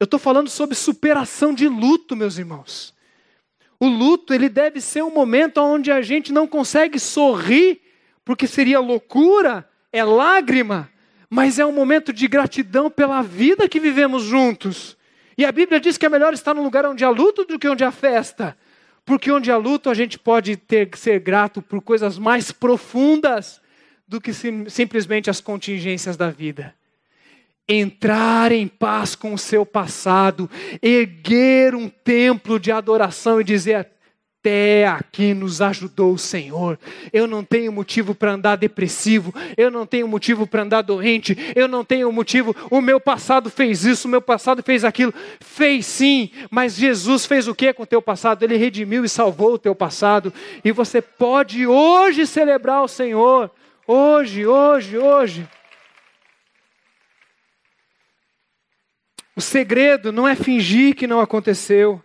[0.00, 2.94] Eu estou falando sobre superação de luto, meus irmãos.
[3.80, 7.80] O luto, ele deve ser um momento onde a gente não consegue sorrir,
[8.28, 10.90] porque seria loucura, é lágrima,
[11.30, 14.98] mas é um momento de gratidão pela vida que vivemos juntos.
[15.38, 17.66] E a Bíblia diz que é melhor estar num lugar onde há luto do que
[17.66, 18.54] onde há festa.
[19.02, 23.62] Porque onde há luto a gente pode ter ser grato por coisas mais profundas
[24.06, 26.74] do que sim, simplesmente as contingências da vida
[27.66, 30.50] entrar em paz com o seu passado,
[30.80, 33.88] erguer um templo de adoração e dizer:
[34.40, 36.78] até aqui nos ajudou o Senhor.
[37.12, 41.66] Eu não tenho motivo para andar depressivo, eu não tenho motivo para andar doente, eu
[41.66, 42.54] não tenho motivo.
[42.70, 45.12] O meu passado fez isso, o meu passado fez aquilo.
[45.40, 48.44] Fez sim, mas Jesus fez o que com o teu passado?
[48.44, 50.32] Ele redimiu e salvou o teu passado.
[50.64, 53.50] E você pode hoje celebrar o Senhor.
[53.88, 55.48] Hoje, hoje, hoje.
[59.34, 62.02] O segredo não é fingir que não aconteceu.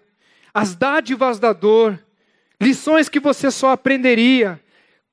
[0.54, 2.03] As dádivas da dor,
[2.64, 4.60] lições que você só aprenderia,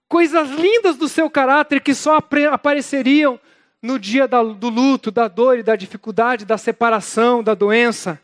[0.09, 2.19] coisas lindas do seu caráter que só
[2.53, 3.39] apareceriam
[3.83, 8.21] no dia do luto, da dor e da dificuldade, da separação, da doença.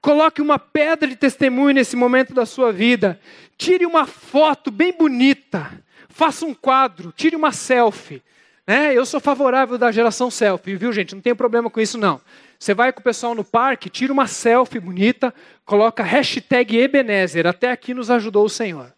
[0.00, 3.20] Coloque uma pedra de testemunho nesse momento da sua vida.
[3.56, 5.70] Tire uma foto bem bonita.
[6.08, 8.22] Faça um quadro, tire uma selfie.
[8.66, 8.96] Né?
[8.96, 11.14] Eu sou favorável da geração selfie, viu, gente?
[11.14, 12.20] Não tenho problema com isso, não.
[12.58, 15.34] Você vai com o pessoal no parque, tira uma selfie bonita,
[15.64, 18.92] coloca hashtag Ebenezer, até aqui nos ajudou o Senhor.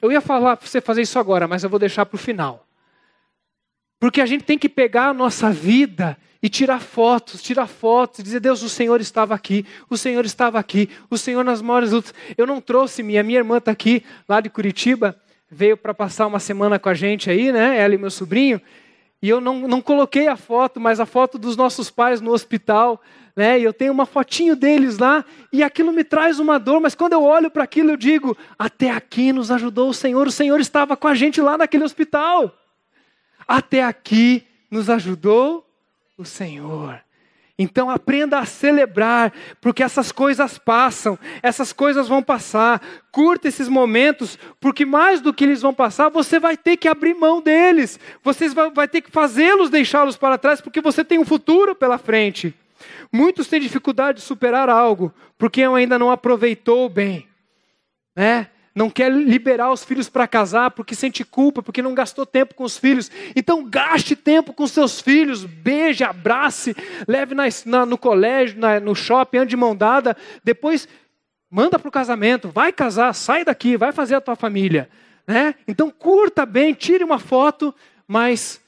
[0.00, 2.66] Eu ia falar para você fazer isso agora, mas eu vou deixar para o final.
[4.00, 8.22] Porque a gente tem que pegar a nossa vida e tirar fotos, tirar fotos, e
[8.22, 12.12] dizer: Deus, o Senhor estava aqui, o Senhor estava aqui, o Senhor nas maiores lutas.
[12.36, 15.16] Eu não trouxe minha, minha irmã está aqui, lá de Curitiba,
[15.48, 17.78] veio para passar uma semana com a gente aí, né?
[17.78, 18.60] Ela e meu sobrinho.
[19.22, 23.00] E eu não, não coloquei a foto, mas a foto dos nossos pais no hospital,
[23.36, 23.60] né?
[23.60, 27.12] E eu tenho uma fotinho deles lá, e aquilo me traz uma dor, mas quando
[27.12, 30.96] eu olho para aquilo, eu digo: até aqui nos ajudou o Senhor, o Senhor estava
[30.96, 32.52] com a gente lá naquele hospital.
[33.46, 35.64] Até aqui nos ajudou
[36.18, 37.00] o Senhor.
[37.62, 42.82] Então aprenda a celebrar, porque essas coisas passam, essas coisas vão passar.
[43.12, 47.14] Curta esses momentos, porque mais do que eles vão passar, você vai ter que abrir
[47.14, 48.00] mão deles.
[48.24, 52.52] Você vai, ter que fazê-los deixá-los para trás, porque você tem um futuro pela frente.
[53.12, 57.28] Muitos têm dificuldade de superar algo, porque ainda não aproveitou bem.
[58.16, 58.48] Né?
[58.74, 62.64] Não quer liberar os filhos para casar porque sente culpa, porque não gastou tempo com
[62.64, 63.10] os filhos.
[63.36, 66.74] Então gaste tempo com seus filhos, beije, abrace,
[67.06, 70.16] leve na, na, no colégio, na, no shopping, ande de mão dada.
[70.42, 70.88] Depois
[71.50, 74.88] manda para o casamento, vai casar, sai daqui, vai fazer a tua família.
[75.26, 75.54] Né?
[75.68, 77.74] Então curta bem, tire uma foto,
[78.08, 78.60] mas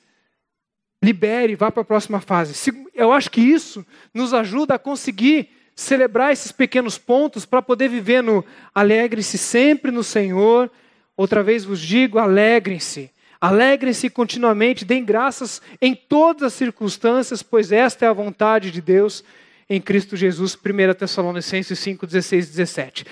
[1.02, 2.72] libere, vá para a próxima fase.
[2.94, 8.22] Eu acho que isso nos ajuda a conseguir celebrar esses pequenos pontos para poder viver
[8.22, 8.44] no
[8.74, 10.70] alegre-se sempre no Senhor.
[11.16, 13.10] Outra vez vos digo, alegrem-se.
[13.40, 19.22] Alegrem-se continuamente, deem graças em todas as circunstâncias, pois esta é a vontade de Deus
[19.68, 20.54] em Cristo Jesus.
[20.56, 23.04] 1 Tessalonicenses 5, 16 17.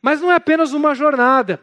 [0.00, 1.60] Mas não é apenas uma jornada,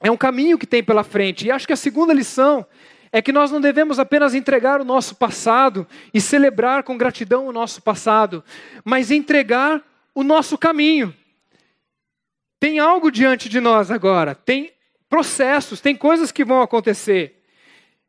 [0.00, 1.46] é um caminho que tem pela frente.
[1.46, 2.66] E acho que a segunda lição
[3.12, 7.52] é que nós não devemos apenas entregar o nosso passado e celebrar com gratidão o
[7.52, 8.42] nosso passado,
[8.82, 9.82] mas entregar
[10.14, 11.14] o nosso caminho.
[12.58, 14.72] Tem algo diante de nós agora, tem
[15.10, 17.44] processos, tem coisas que vão acontecer.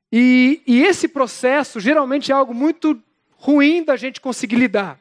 [0.09, 3.01] E, e esse processo geralmente é algo muito
[3.31, 4.97] ruim da gente conseguir lidar.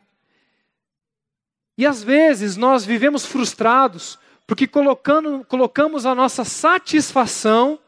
[1.78, 7.78] E às vezes nós vivemos frustrados porque colocando, colocamos a nossa satisfação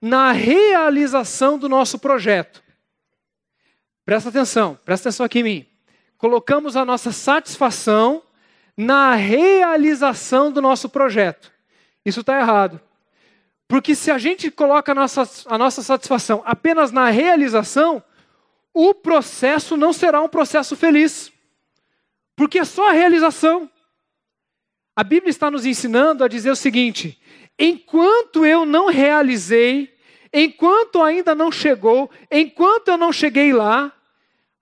[0.00, 2.62] na realização do nosso projeto.
[4.04, 5.66] Presta atenção, presta atenção aqui em mim.
[6.16, 8.22] Colocamos a nossa satisfação
[8.76, 11.52] na realização do nosso projeto.
[12.04, 12.80] Isso está errado.
[13.68, 18.02] Porque se a gente coloca a nossa, a nossa satisfação apenas na realização,
[18.74, 21.30] o processo não será um processo feliz.
[22.34, 23.70] Porque é só a realização.
[24.96, 27.20] A Bíblia está nos ensinando a dizer o seguinte:
[27.60, 29.94] enquanto eu não realizei,
[30.32, 33.92] enquanto ainda não chegou, enquanto eu não cheguei lá,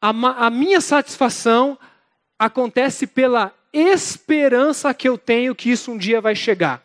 [0.00, 0.10] a,
[0.46, 1.78] a minha satisfação
[2.36, 6.82] acontece pela esperança que eu tenho que isso um dia vai chegar.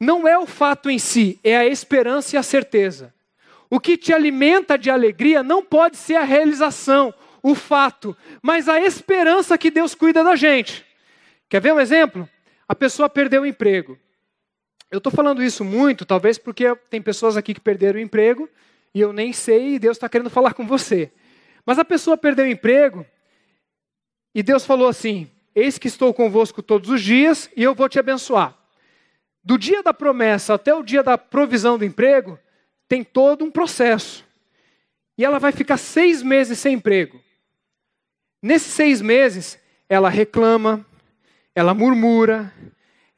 [0.00, 3.14] Não é o fato em si, é a esperança e a certeza.
[3.70, 8.80] O que te alimenta de alegria não pode ser a realização, o fato, mas a
[8.80, 10.84] esperança que Deus cuida da gente.
[11.48, 12.28] Quer ver um exemplo?
[12.68, 13.98] A pessoa perdeu o emprego.
[14.90, 18.48] Eu estou falando isso muito, talvez porque tem pessoas aqui que perderam o emprego
[18.94, 21.10] e eu nem sei e Deus está querendo falar com você.
[21.64, 23.04] Mas a pessoa perdeu o emprego
[24.34, 27.98] e Deus falou assim: Eis que estou convosco todos os dias e eu vou te
[27.98, 28.56] abençoar.
[29.42, 32.38] Do dia da promessa até o dia da provisão do emprego,
[32.88, 34.24] tem todo um processo.
[35.18, 37.20] E ela vai ficar seis meses sem emprego.
[38.42, 39.58] Nesses seis meses,
[39.88, 40.84] ela reclama,
[41.54, 42.52] ela murmura,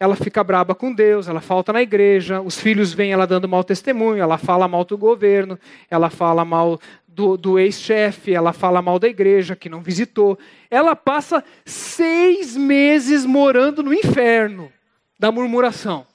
[0.01, 3.65] ela fica braba com Deus, ela falta na igreja, os filhos vêm ela dando mau
[3.65, 5.59] testemunho, ela fala mal do governo,
[5.91, 10.39] ela fala mal do, do ex-chefe, ela fala mal da igreja que não visitou.
[10.71, 14.73] Ela passa seis meses morando no inferno
[15.19, 16.07] da murmuração.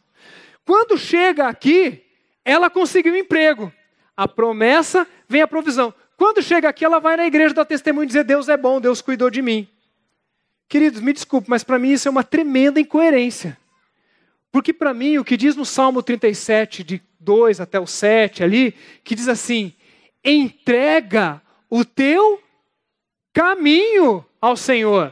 [0.66, 2.04] Quando chega aqui,
[2.46, 3.72] ela conseguiu um emprego.
[4.16, 5.94] A promessa vem a provisão.
[6.16, 9.02] Quando chega aqui, ela vai na igreja dar testemunho e dizer: Deus é bom, Deus
[9.02, 9.68] cuidou de mim.
[10.70, 13.58] Queridos, me desculpe, mas para mim isso é uma tremenda incoerência.
[14.54, 18.76] Porque para mim, o que diz no Salmo 37, de 2 até o 7 ali,
[19.04, 19.74] que diz assim:
[20.24, 22.40] entrega o teu
[23.34, 25.12] caminho ao Senhor.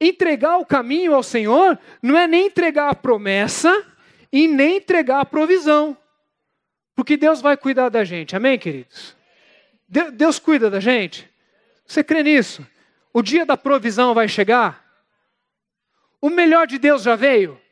[0.00, 3.72] Entregar o caminho ao Senhor não é nem entregar a promessa
[4.32, 5.96] e nem entregar a provisão.
[6.96, 9.16] Porque Deus vai cuidar da gente, amém, queridos?
[10.14, 11.30] Deus cuida da gente?
[11.86, 12.66] Você crê nisso?
[13.12, 14.84] O dia da provisão vai chegar?
[16.20, 17.62] O melhor de Deus já veio?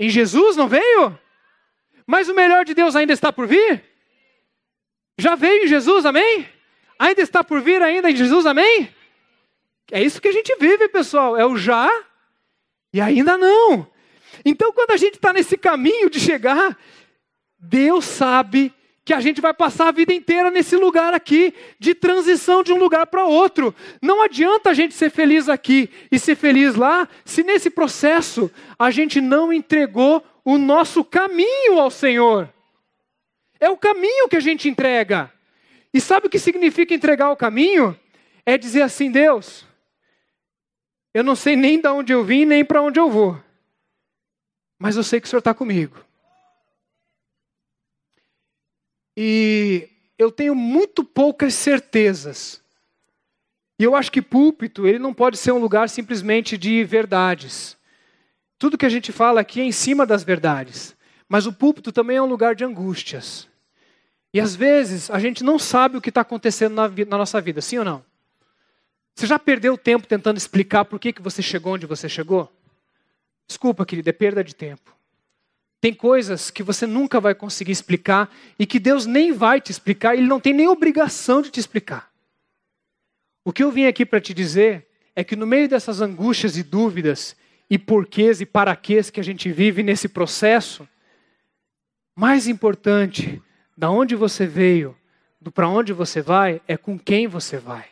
[0.00, 1.18] Em Jesus não veio?
[2.06, 3.84] Mas o melhor de Deus ainda está por vir?
[5.18, 6.48] Já veio em Jesus, amém?
[6.98, 8.90] Ainda está por vir ainda em Jesus, amém?
[9.92, 11.36] É isso que a gente vive, pessoal.
[11.36, 11.90] É o já
[12.94, 13.86] e ainda não.
[14.42, 16.78] Então, quando a gente está nesse caminho de chegar,
[17.58, 18.72] Deus sabe
[19.10, 22.78] que a gente vai passar a vida inteira nesse lugar aqui, de transição de um
[22.78, 23.74] lugar para outro.
[24.00, 28.48] Não adianta a gente ser feliz aqui e ser feliz lá, se nesse processo
[28.78, 32.48] a gente não entregou o nosso caminho ao Senhor.
[33.58, 35.28] É o caminho que a gente entrega.
[35.92, 37.98] E sabe o que significa entregar o caminho?
[38.46, 39.66] É dizer assim, Deus,
[41.12, 43.36] eu não sei nem de onde eu vim, nem para onde eu vou.
[44.78, 45.96] Mas eu sei que o Senhor está comigo.
[49.16, 49.88] E
[50.18, 52.60] eu tenho muito poucas certezas.
[53.78, 57.76] E eu acho que púlpito, ele não pode ser um lugar simplesmente de verdades.
[58.58, 60.94] Tudo que a gente fala aqui é em cima das verdades.
[61.26, 63.48] Mas o púlpito também é um lugar de angústias.
[64.34, 67.60] E às vezes a gente não sabe o que está acontecendo na, na, nossa vida,
[67.60, 68.04] sim ou não?
[69.14, 72.52] Você já perdeu tempo tentando explicar por que, que você chegou onde você chegou?
[73.46, 74.94] Desculpa, querido, é perda de tempo.
[75.80, 80.14] Tem coisas que você nunca vai conseguir explicar e que Deus nem vai te explicar,
[80.14, 82.10] Ele não tem nem obrigação de te explicar.
[83.44, 86.62] O que eu vim aqui para te dizer é que no meio dessas angústias e
[86.62, 87.34] dúvidas
[87.68, 90.86] e porquês e paraquês que a gente vive nesse processo,
[92.14, 93.42] mais importante
[93.76, 94.94] da onde você veio,
[95.40, 97.88] do para onde você vai, é com quem você vai.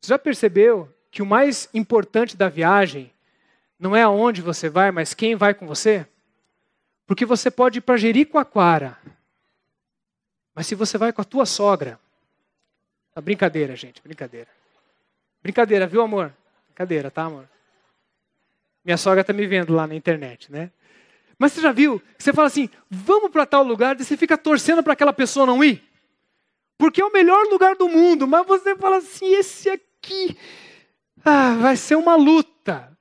[0.00, 3.10] Você já percebeu que o mais importante da viagem
[3.78, 6.06] não é aonde você vai, mas quem vai com você?
[7.06, 8.98] Porque você pode ir para Jericoacoara,
[10.54, 12.00] mas se você vai com a tua sogra,
[13.14, 14.48] tá brincadeira, gente, brincadeira.
[15.40, 16.34] Brincadeira, viu, amor?
[16.66, 17.48] Brincadeira, tá, amor?
[18.84, 20.72] Minha sogra tá me vendo lá na internet, né?
[21.38, 22.02] Mas você já viu?
[22.18, 25.62] Você fala assim, vamos para tal lugar, e você fica torcendo para aquela pessoa não
[25.62, 25.82] ir?
[26.76, 30.36] Porque é o melhor lugar do mundo, mas você fala assim, esse aqui
[31.24, 32.97] ah, vai ser uma luta.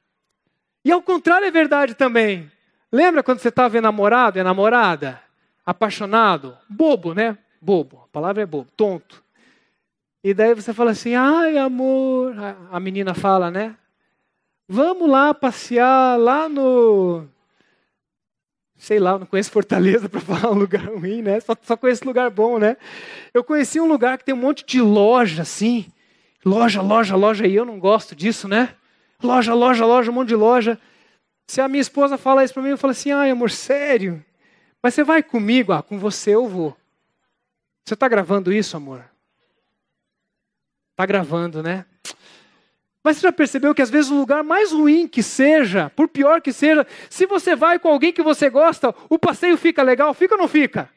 [0.88, 2.49] E ao contrário é verdade também.
[2.89, 5.21] Lembra quando você estava namorado, é namorada?
[5.65, 6.57] Apaixonado?
[6.69, 7.38] Bobo, né?
[7.59, 8.03] Bobo.
[8.05, 9.21] A palavra é bobo, tonto.
[10.23, 12.33] E daí você fala assim, ai amor,
[12.71, 13.75] a menina fala, né?
[14.65, 17.27] Vamos lá passear lá no.
[18.77, 21.41] Sei lá, não conheço Fortaleza para falar um lugar ruim, né?
[21.41, 22.77] Só, só conheço lugar bom, né?
[23.33, 25.85] Eu conheci um lugar que tem um monte de loja assim.
[26.45, 28.73] Loja, loja, loja, e eu não gosto disso, né?
[29.22, 30.80] Loja, loja, loja, um monte de loja.
[31.47, 34.24] Se a minha esposa fala isso para mim, eu falo assim: ai, amor, sério?
[34.82, 35.72] Mas você vai comigo?
[35.72, 36.76] Ah, com você eu vou.
[37.86, 39.03] Você está gravando isso, amor?
[40.91, 41.86] Está gravando, né?
[43.03, 46.41] Mas você já percebeu que às vezes o lugar mais ruim que seja, por pior
[46.41, 50.36] que seja, se você vai com alguém que você gosta, o passeio fica legal, fica
[50.36, 50.89] ou não fica?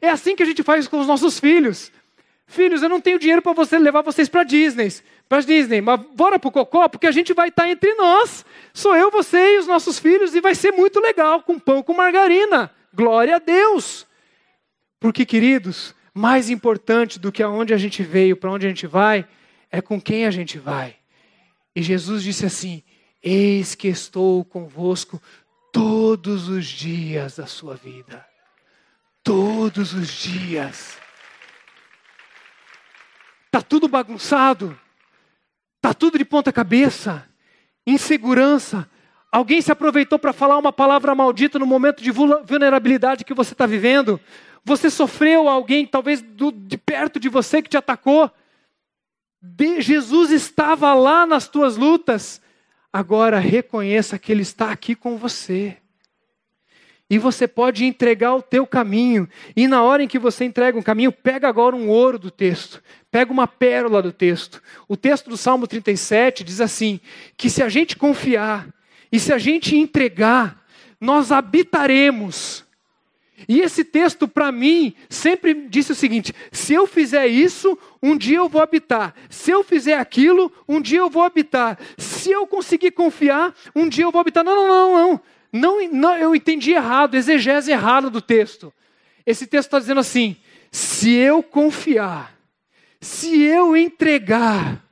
[0.00, 1.92] É assim que a gente faz com os nossos filhos.
[2.46, 4.90] Filhos, eu não tenho dinheiro para você levar vocês para Disney
[5.28, 8.44] para Disney, mas bora para o Cocó, porque a gente vai estar tá entre nós.
[8.72, 11.94] Sou eu, você e os nossos filhos, e vai ser muito legal, com pão com
[11.94, 12.70] margarina.
[12.92, 14.06] Glória a Deus.
[15.00, 19.26] Porque, queridos, mais importante do que aonde a gente veio, para onde a gente vai,
[19.70, 20.96] é com quem a gente vai.
[21.74, 22.82] E Jesus disse assim:
[23.22, 25.20] Eis que estou convosco
[25.72, 28.24] todos os dias da sua vida.
[29.22, 31.03] Todos os dias.
[33.54, 34.76] Está tudo bagunçado.
[35.76, 37.24] Está tudo de ponta cabeça,
[37.86, 38.90] insegurança.
[39.30, 43.64] Alguém se aproveitou para falar uma palavra maldita no momento de vulnerabilidade que você está
[43.64, 44.20] vivendo.
[44.64, 48.28] Você sofreu alguém, talvez do, de perto de você, que te atacou.
[49.40, 52.42] De, Jesus estava lá nas tuas lutas.
[52.92, 55.76] Agora reconheça que Ele está aqui com você.
[57.08, 59.28] E você pode entregar o teu caminho.
[59.54, 62.82] E na hora em que você entrega um caminho, pega agora um ouro do texto.
[63.10, 64.62] Pega uma pérola do texto.
[64.88, 66.98] O texto do Salmo 37 diz assim:
[67.36, 68.66] que se a gente confiar
[69.12, 70.64] e se a gente entregar,
[71.00, 72.64] nós habitaremos.
[73.48, 78.38] E esse texto, para mim, sempre disse o seguinte: se eu fizer isso, um dia
[78.38, 79.14] eu vou habitar.
[79.28, 81.78] Se eu fizer aquilo, um dia eu vou habitar.
[81.98, 84.42] Se eu conseguir confiar, um dia eu vou habitar.
[84.42, 85.20] Não, não, não, não.
[85.56, 88.74] Não, não eu entendi errado, exegese errado do texto.
[89.24, 90.36] Esse texto está dizendo assim:
[90.72, 92.36] se eu confiar,
[93.00, 94.84] se eu entregar,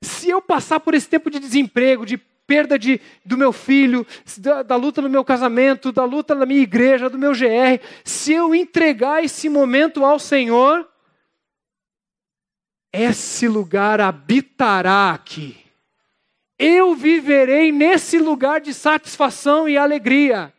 [0.00, 4.06] se eu passar por esse tempo de desemprego, de perda de, do meu filho,
[4.38, 8.32] da, da, luta no meu casamento, da luta na minha igreja, do meu GR, se
[8.32, 10.88] eu entregar esse momento ao Senhor,
[12.92, 15.65] esse lugar habitará aqui.
[16.58, 20.52] Eu viverei nesse lugar de satisfação e alegria.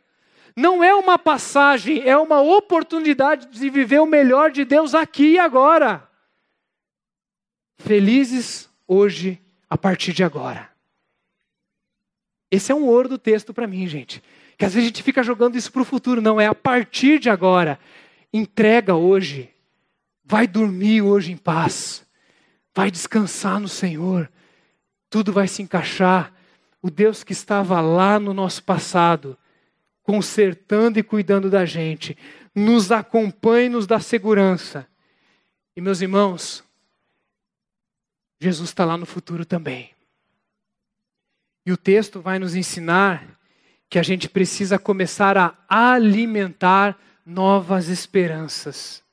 [0.56, 5.40] Não é uma passagem, é uma oportunidade de viver o melhor de Deus aqui e
[5.40, 6.08] agora
[7.78, 9.40] felizes hoje,
[9.70, 10.70] a partir de agora.
[12.50, 14.24] Esse é um ouro do texto para mim, gente.
[14.58, 16.22] Que às vezes a gente fica jogando isso para o futuro.
[16.22, 17.80] Não, é a partir de agora.
[18.34, 19.50] entrega hoje.
[20.24, 22.06] Vai dormir hoje em paz.
[22.74, 24.30] Vai descansar no Senhor.
[25.10, 26.34] Tudo vai se encaixar.
[26.82, 29.38] O Deus que estava lá no nosso passado,
[30.04, 32.18] consertando e cuidando da gente,
[32.54, 34.88] nos acompanhe e nos dá segurança.
[35.76, 36.64] E meus irmãos,
[38.40, 39.92] Jesus está lá no futuro também.
[41.66, 43.38] E o texto vai nos ensinar
[43.90, 49.04] que a gente precisa começar a alimentar novas esperanças.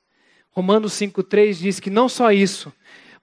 [0.51, 2.73] Romanos 5,3 diz que não só isso,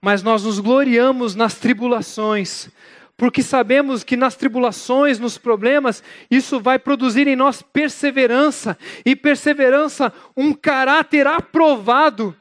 [0.02, 2.70] mas nós nos gloriamos nas tribulações,
[3.16, 8.76] porque sabemos que nas tribulações, nos problemas, isso vai produzir em nós perseverança,
[9.06, 12.36] e perseverança, um caráter aprovado.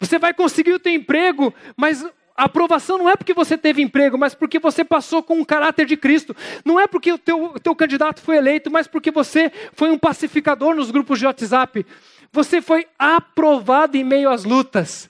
[0.00, 2.04] Você vai conseguir o teu emprego, mas
[2.36, 5.86] a aprovação não é porque você teve emprego, mas porque você passou com o caráter
[5.86, 6.34] de Cristo.
[6.64, 10.74] Não é porque o teu, teu candidato foi eleito, mas porque você foi um pacificador
[10.74, 11.86] nos grupos de WhatsApp.
[12.32, 15.08] Você foi aprovado em meio às lutas.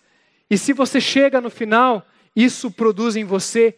[0.55, 3.75] E se você chega no final, isso produz em você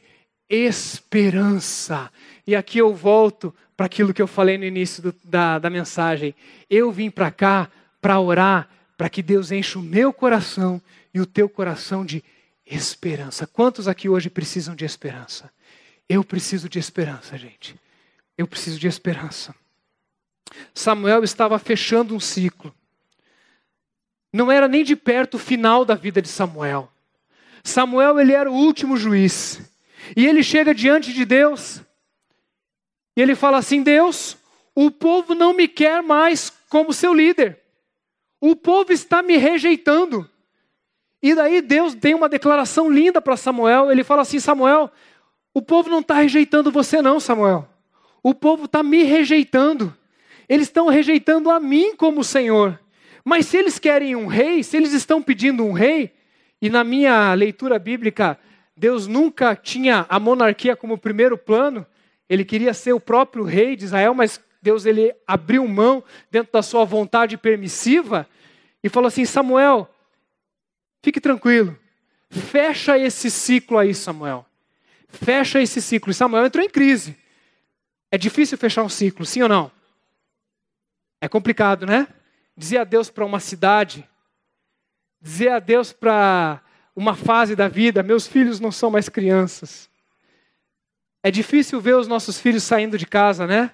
[0.47, 2.13] esperança.
[2.47, 6.35] E aqui eu volto para aquilo que eu falei no início do, da, da mensagem.
[6.69, 10.79] Eu vim para cá para orar, para que Deus enche o meu coração
[11.15, 12.23] e o teu coração de
[12.67, 13.47] esperança.
[13.47, 15.51] Quantos aqui hoje precisam de esperança?
[16.07, 17.75] Eu preciso de esperança, gente.
[18.37, 19.55] Eu preciso de esperança.
[20.75, 22.71] Samuel estava fechando um ciclo.
[24.33, 26.91] Não era nem de perto o final da vida de Samuel.
[27.65, 29.61] Samuel, ele era o último juiz.
[30.17, 31.81] E ele chega diante de Deus.
[33.17, 34.37] E ele fala assim: Deus,
[34.75, 37.59] o povo não me quer mais como seu líder.
[38.41, 40.29] O povo está me rejeitando.
[41.23, 43.91] E daí Deus tem uma declaração linda para Samuel.
[43.91, 44.91] Ele fala assim: Samuel,
[45.55, 47.69] o povo não está rejeitando você, não, Samuel.
[48.23, 49.97] O povo está me rejeitando.
[50.49, 52.79] Eles estão rejeitando a mim como Senhor.
[53.27, 56.15] Mas se eles querem um rei, se eles estão pedindo um rei,
[56.63, 58.39] e na minha leitura bíblica,
[58.77, 61.85] Deus nunca tinha a monarquia como primeiro plano,
[62.29, 66.63] ele queria ser o próprio rei de Israel, mas Deus ele abriu mão dentro da
[66.63, 68.29] sua vontade permissiva
[68.83, 69.91] e falou assim: Samuel,
[71.07, 71.79] Fique tranquilo.
[72.29, 74.45] Fecha esse ciclo aí, Samuel.
[75.09, 76.11] Fecha esse ciclo.
[76.11, 77.17] E Samuel entrou em crise.
[78.11, 79.71] É difícil fechar um ciclo, sim ou não?
[81.21, 82.09] É complicado, né?
[82.57, 84.09] Dizer adeus para uma cidade,
[85.21, 86.63] dizer adeus para
[86.95, 89.91] uma fase da vida, meus filhos não são mais crianças.
[91.23, 93.73] É difícil ver os nossos filhos saindo de casa, né?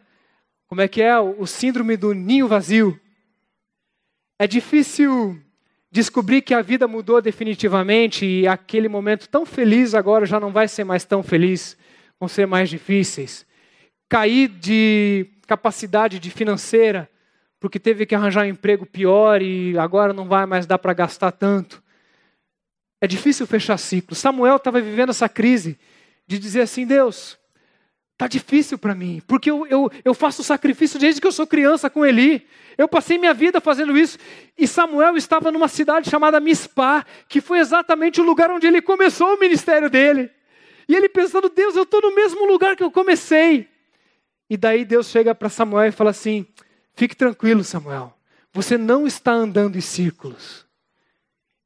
[0.67, 2.99] Como é que é o síndrome do ninho vazio?
[4.39, 5.39] É difícil
[5.91, 10.67] descobrir que a vida mudou definitivamente e aquele momento tão feliz agora já não vai
[10.67, 11.77] ser mais tão feliz,
[12.19, 13.47] vão ser mais difíceis.
[14.09, 17.09] Cair de capacidade de financeira,
[17.63, 21.31] porque teve que arranjar um emprego pior e agora não vai mais dar para gastar
[21.31, 21.83] tanto.
[23.01, 24.15] É difícil fechar ciclo.
[24.17, 25.79] Samuel estava vivendo essa crise
[26.27, 27.39] de dizer assim: Deus,
[28.23, 31.91] Está difícil para mim, porque eu, eu, eu faço sacrifício desde que eu sou criança
[31.91, 32.47] com Eli.
[32.79, 34.17] Eu passei minha vida fazendo isso.
[34.57, 39.35] E Samuel estava numa cidade chamada Mispá, que foi exatamente o lugar onde ele começou
[39.35, 40.31] o ministério dele.
[40.89, 43.69] E ele pensando, Deus, eu estou no mesmo lugar que eu comecei.
[44.49, 46.47] E daí Deus chega para Samuel e fala assim:
[46.95, 48.17] fique tranquilo, Samuel,
[48.53, 50.67] você não está andando em círculos.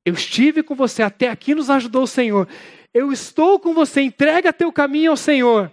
[0.05, 2.49] Eu estive com você, até aqui nos ajudou o Senhor.
[2.95, 5.73] Eu estou com você, entrega teu caminho ao Senhor.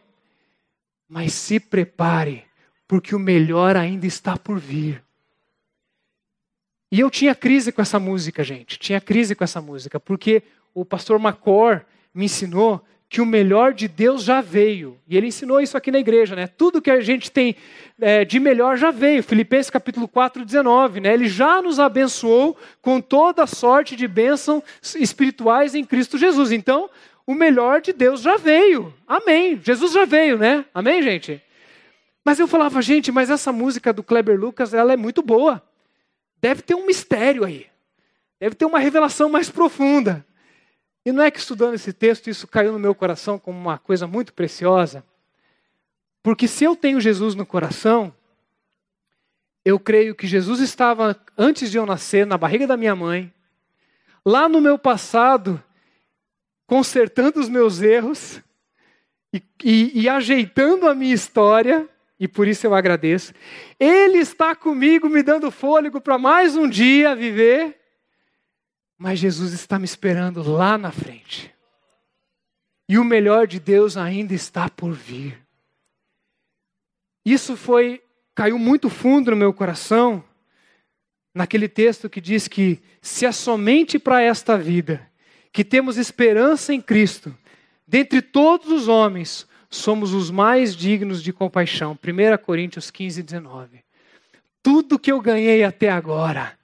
[1.07, 2.43] Mas se prepare,
[2.87, 5.03] porque o melhor ainda está por vir.
[6.91, 8.77] E eu tinha crise com essa música, gente.
[8.79, 10.43] Tinha crise com essa música, porque
[10.73, 12.83] o pastor Macor me ensinou
[13.13, 14.97] que o melhor de Deus já veio.
[15.07, 16.47] E ele ensinou isso aqui na igreja, né?
[16.47, 17.55] Tudo que a gente tem
[18.01, 19.21] é, de melhor já veio.
[19.21, 21.13] Filipenses capítulo 4, 19, né?
[21.13, 24.63] Ele já nos abençoou com toda sorte de bênçãos
[24.95, 26.51] espirituais em Cristo Jesus.
[26.51, 26.89] Então,
[27.27, 28.91] o melhor de Deus já veio.
[29.07, 29.61] Amém.
[29.63, 30.65] Jesus já veio, né?
[30.73, 31.39] Amém, gente?
[32.25, 35.61] Mas eu falava, gente, mas essa música do Kleber Lucas, ela é muito boa.
[36.41, 37.67] Deve ter um mistério aí.
[38.39, 40.25] Deve ter uma revelação mais profunda.
[41.05, 44.07] E não é que estudando esse texto isso caiu no meu coração como uma coisa
[44.07, 45.03] muito preciosa?
[46.21, 48.15] Porque se eu tenho Jesus no coração,
[49.65, 53.33] eu creio que Jesus estava antes de eu nascer na barriga da minha mãe.
[54.25, 55.61] Lá no meu passado,
[56.65, 58.41] consertando os meus erros
[59.33, 63.33] e, e, e ajeitando a minha história, e por isso eu agradeço.
[63.77, 67.82] Ele está comigo, me dando fôlego para mais um dia viver,
[69.03, 71.53] mas Jesus está me esperando lá na frente.
[72.87, 75.45] E o melhor de Deus ainda está por vir.
[77.25, 78.01] Isso foi
[78.33, 80.23] caiu muito fundo no meu coração,
[81.35, 85.05] naquele texto que diz que se é somente para esta vida
[85.51, 87.37] que temos esperança em Cristo,
[87.85, 91.91] dentre todos os homens, somos os mais dignos de compaixão.
[91.91, 93.83] 1 Coríntios 15, 19.
[94.63, 96.57] Tudo que eu ganhei até agora,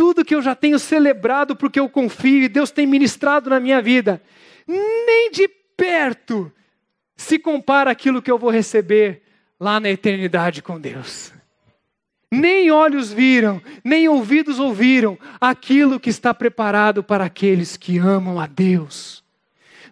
[0.00, 3.82] tudo que eu já tenho celebrado porque eu confio e Deus tem ministrado na minha
[3.82, 4.22] vida,
[4.66, 5.46] nem de
[5.76, 6.50] perto
[7.14, 9.20] se compara aquilo que eu vou receber
[9.60, 11.34] lá na eternidade com Deus.
[12.32, 18.46] Nem olhos viram, nem ouvidos ouviram aquilo que está preparado para aqueles que amam a
[18.46, 19.22] Deus.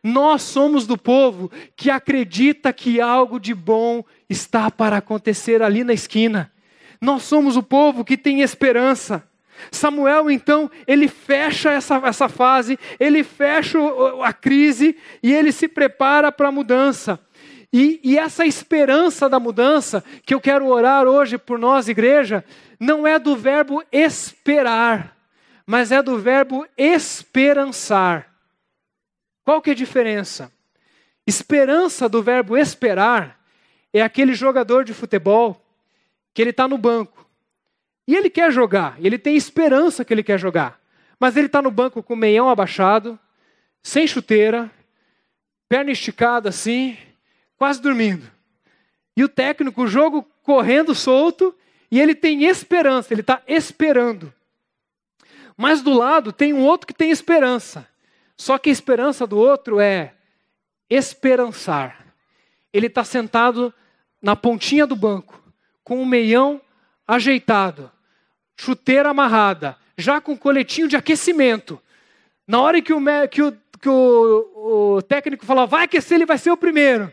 [0.03, 5.93] Nós somos do povo que acredita que algo de bom está para acontecer ali na
[5.93, 6.51] esquina.
[6.99, 9.29] Nós somos o povo que tem esperança.
[9.71, 13.79] Samuel, então, ele fecha essa, essa fase, ele fecha
[14.25, 17.21] a crise e ele se prepara para a mudança.
[17.73, 22.43] E, e, essa esperança da mudança, que eu quero orar hoje por nós, igreja,
[22.81, 25.15] não é do verbo esperar,
[25.67, 28.35] mas é do verbo esperançar.
[29.45, 30.51] Qual que é a diferença?
[31.27, 33.39] Esperança do verbo esperar
[33.93, 35.63] é aquele jogador de futebol
[36.33, 37.28] que ele está no banco.
[38.09, 40.81] E ele quer jogar, ele tem esperança que ele quer jogar.
[41.21, 43.19] Mas ele está no banco com o meião abaixado,
[43.83, 44.71] sem chuteira,
[45.69, 46.97] perna esticada assim,
[47.59, 48.27] quase dormindo.
[49.15, 51.55] E o técnico, o jogo correndo solto,
[51.91, 54.33] e ele tem esperança, ele está esperando.
[55.55, 57.87] Mas do lado tem um outro que tem esperança.
[58.39, 60.15] Só que a esperança do outro é
[60.89, 62.07] esperançar.
[62.73, 63.75] Ele está sentado
[64.23, 65.43] na pontinha do banco,
[65.85, 66.59] com o meião
[67.07, 67.91] ajeitado,
[68.59, 71.81] chuteira amarrada, já com coletinho de aquecimento.
[72.47, 73.01] Na hora que o,
[73.31, 77.11] que o, que o, o técnico fala, vai aquecer, ele vai ser o primeiro.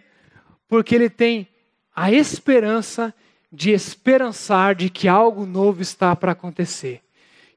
[0.67, 1.47] Porque ele tem
[1.95, 3.13] a esperança
[3.51, 7.01] de esperançar de que algo novo está para acontecer.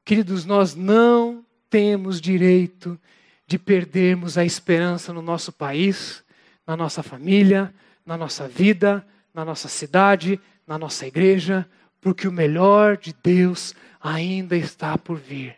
[0.05, 2.97] Queridos, nós não temos direito
[3.45, 6.23] de perdermos a esperança no nosso país,
[6.65, 7.73] na nossa família,
[8.05, 11.67] na nossa vida, na nossa cidade, na nossa igreja,
[12.01, 15.57] porque o melhor de Deus ainda está por vir.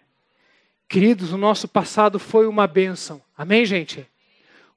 [0.88, 3.22] Queridos, o nosso passado foi uma bênção.
[3.38, 4.08] Amém, gente?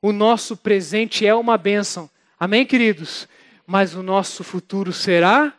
[0.01, 2.09] O nosso presente é uma bênção.
[2.39, 3.27] Amém, queridos?
[3.67, 5.53] Mas o nosso futuro será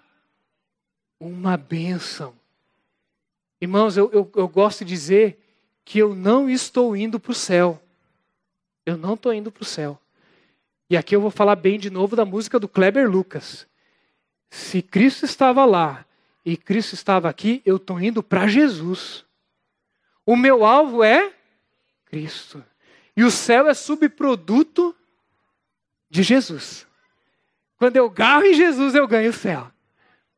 [1.20, 2.34] uma bênção.
[3.60, 5.40] Irmãos, eu, eu, eu gosto de dizer
[5.84, 7.82] que eu não estou indo para o céu.
[8.86, 10.00] Eu não estou indo para o céu.
[10.90, 13.68] E aqui eu vou falar bem de novo da música do Kleber Lucas.
[14.56, 16.06] Se Cristo estava lá
[16.46, 19.26] e Cristo estava aqui, eu estou indo para Jesus.
[20.26, 21.34] O meu alvo é
[22.06, 22.64] Cristo.
[23.18, 24.96] E o céu é subproduto
[26.10, 26.88] de Jesus.
[27.76, 29.70] Quando eu garro em Jesus, eu ganho o céu.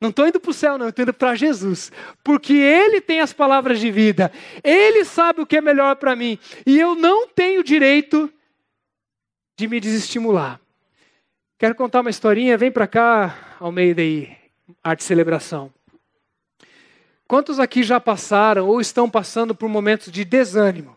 [0.01, 1.91] Não estou indo para o céu, não, estou indo para Jesus.
[2.23, 4.31] Porque Ele tem as palavras de vida.
[4.63, 6.39] Ele sabe o que é melhor para mim.
[6.65, 8.33] E eu não tenho direito
[9.55, 10.59] de me desestimular.
[11.57, 12.55] Quero contar uma historinha.
[12.55, 14.37] Vem para cá, ao meio daí,
[14.83, 15.73] arte celebração.
[17.27, 20.95] Quantos aqui já passaram ou estão passando por momentos de desânimo?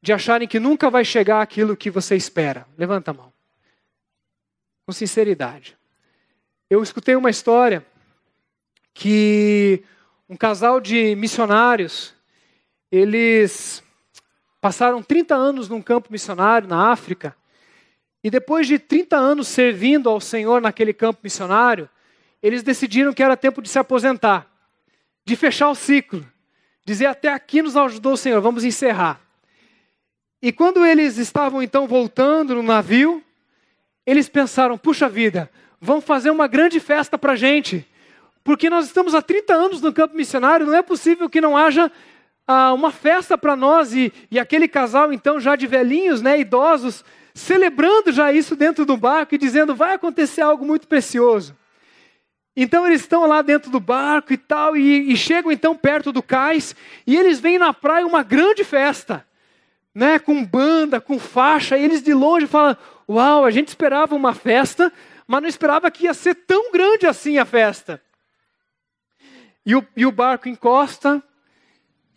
[0.00, 2.66] De acharem que nunca vai chegar aquilo que você espera?
[2.78, 3.30] Levanta a mão.
[4.86, 5.76] Com sinceridade.
[6.70, 7.84] Eu escutei uma história
[8.94, 9.84] que
[10.26, 12.14] um casal de missionários,
[12.90, 13.84] eles
[14.58, 17.36] passaram 30 anos num campo missionário na África,
[18.22, 21.88] e depois de 30 anos servindo ao Senhor naquele campo missionário,
[22.42, 24.52] eles decidiram que era tempo de se aposentar
[25.24, 26.26] de fechar o ciclo,
[26.84, 29.20] dizer até aqui nos ajudou o Senhor, vamos encerrar.
[30.40, 33.22] E quando eles estavam então voltando no navio,
[34.04, 35.50] eles pensaram: puxa vida,
[35.80, 37.86] vamos fazer uma grande festa para a gente,
[38.42, 41.90] porque nós estamos há 30 anos no campo missionário, não é possível que não haja
[42.46, 43.94] ah, uma festa para nós.
[43.94, 47.04] E, e aquele casal, então, já de velhinhos, né, idosos,
[47.34, 51.56] celebrando já isso dentro do barco e dizendo: vai acontecer algo muito precioso.
[52.54, 56.22] Então eles estão lá dentro do barco e tal, e, e, chegam então perto do
[56.22, 56.76] cais,
[57.06, 59.26] e eles veem na praia uma grande festa,
[59.94, 62.76] né, com banda, com faixa, e eles de longe falam:
[63.08, 64.92] Uau, a gente esperava uma festa,
[65.26, 68.02] mas não esperava que ia ser tão grande assim a festa.
[69.64, 71.22] E o, e o barco encosta,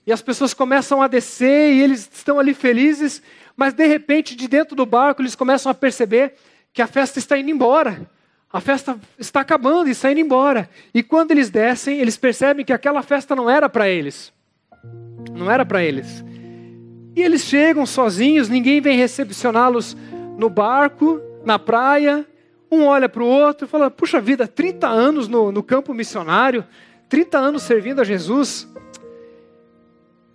[0.05, 3.21] e as pessoas começam a descer, e eles estão ali felizes,
[3.55, 6.35] mas de repente, de dentro do barco, eles começam a perceber
[6.73, 8.09] que a festa está indo embora
[8.55, 10.69] a festa está acabando e saindo embora.
[10.93, 14.31] E quando eles descem, eles percebem que aquela festa não era para eles.
[15.33, 16.23] Não era para eles.
[17.13, 19.97] E eles chegam sozinhos, ninguém vem recepcioná-los
[20.37, 22.25] no barco, na praia.
[22.71, 26.63] Um olha para o outro e fala: Puxa vida, 30 anos no, no campo missionário,
[27.09, 28.65] 30 anos servindo a Jesus.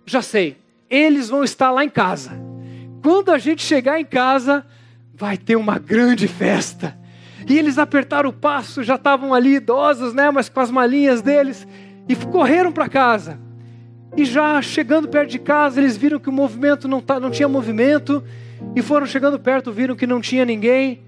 [0.05, 0.57] já sei,
[0.87, 2.50] eles vão estar lá em casa.
[3.01, 4.65] Quando a gente chegar em casa,
[5.13, 6.97] vai ter uma grande festa.
[7.47, 11.67] E eles apertaram o passo, já estavam ali idosos, né, mas com as malinhas deles,
[12.07, 13.39] e correram para casa.
[14.15, 17.47] E já chegando perto de casa, eles viram que o movimento não, tá, não tinha
[17.47, 18.23] movimento,
[18.75, 21.01] e foram chegando perto, viram que não tinha ninguém.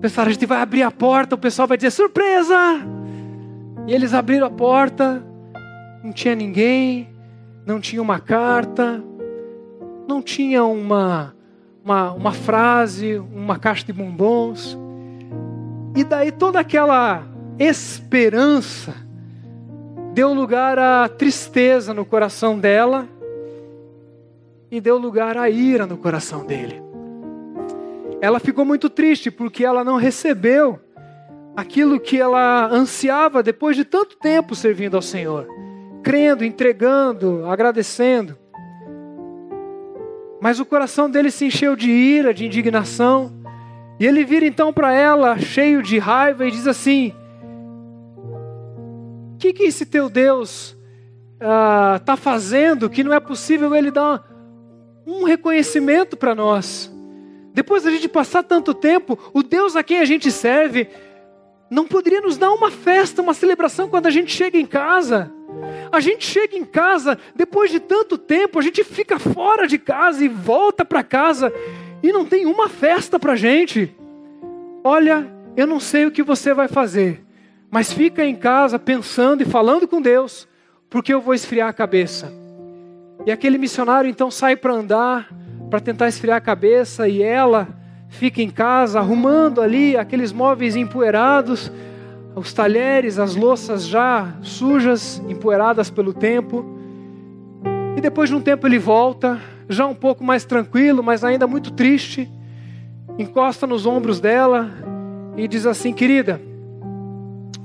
[0.00, 2.54] Pensaram, a gente vai abrir a porta, o pessoal vai dizer surpresa!
[3.86, 5.22] E eles abriram a porta,
[6.02, 7.08] não tinha ninguém,
[7.66, 9.02] não tinha uma carta,
[10.06, 11.34] não tinha uma,
[11.84, 14.78] uma, uma frase, uma caixa de bombons.
[15.94, 17.24] E daí toda aquela
[17.58, 18.94] esperança
[20.12, 23.08] deu lugar à tristeza no coração dela
[24.70, 26.82] e deu lugar à ira no coração dele.
[28.20, 30.80] Ela ficou muito triste porque ela não recebeu
[31.56, 35.46] aquilo que ela ansiava depois de tanto tempo servindo ao Senhor,
[36.02, 38.36] crendo, entregando, agradecendo.
[40.46, 43.32] Mas o coração dele se encheu de ira, de indignação.
[43.98, 47.12] E ele vira então para ela, cheio de raiva, e diz assim:
[49.34, 50.76] O que, que esse teu Deus
[51.34, 54.24] está ah, fazendo que não é possível ele dar
[55.04, 56.94] um reconhecimento para nós?
[57.52, 60.86] Depois da gente passar tanto tempo, o Deus a quem a gente serve
[61.68, 65.28] não poderia nos dar uma festa, uma celebração quando a gente chega em casa?
[65.90, 70.24] A gente chega em casa, depois de tanto tempo, a gente fica fora de casa
[70.24, 71.52] e volta para casa
[72.02, 73.94] e não tem uma festa para gente.
[74.84, 77.24] Olha, eu não sei o que você vai fazer,
[77.70, 80.46] mas fica em casa pensando e falando com Deus,
[80.90, 82.32] porque eu vou esfriar a cabeça.
[83.24, 85.28] E aquele missionário então sai para andar,
[85.70, 87.68] para tentar esfriar a cabeça, e ela
[88.08, 91.72] fica em casa arrumando ali aqueles móveis empoeirados,
[92.36, 96.66] os talheres, as louças já sujas, empoeiradas pelo tempo.
[97.96, 101.72] E depois de um tempo ele volta, já um pouco mais tranquilo, mas ainda muito
[101.72, 102.30] triste,
[103.18, 104.70] encosta nos ombros dela
[105.34, 106.38] e diz assim: Querida,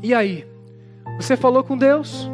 [0.01, 0.47] e aí?
[1.19, 2.31] Você falou com Deus?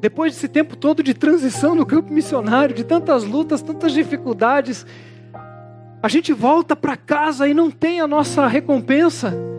[0.00, 4.86] Depois desse tempo todo de transição no campo missionário, de tantas lutas, tantas dificuldades,
[6.02, 9.57] a gente volta para casa e não tem a nossa recompensa.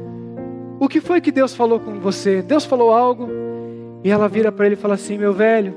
[0.79, 2.41] O que foi que Deus falou com você?
[2.41, 3.27] Deus falou algo
[4.03, 5.75] e ela vira para ele e fala assim: Meu velho,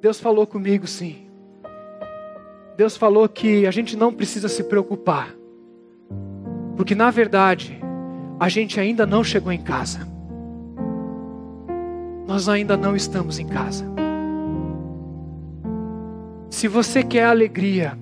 [0.00, 1.26] Deus falou comigo sim.
[2.76, 5.34] Deus falou que a gente não precisa se preocupar,
[6.76, 7.80] porque na verdade
[8.38, 10.06] a gente ainda não chegou em casa.
[12.26, 13.86] Nós ainda não estamos em casa.
[16.50, 17.98] Se você quer alegria,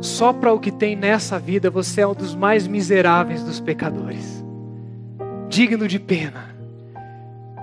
[0.00, 4.44] só para o que tem nessa vida, você é um dos mais miseráveis dos pecadores,
[5.50, 6.54] digno de pena.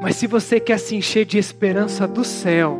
[0.01, 2.77] Mas se você quer se encher de esperança do céu,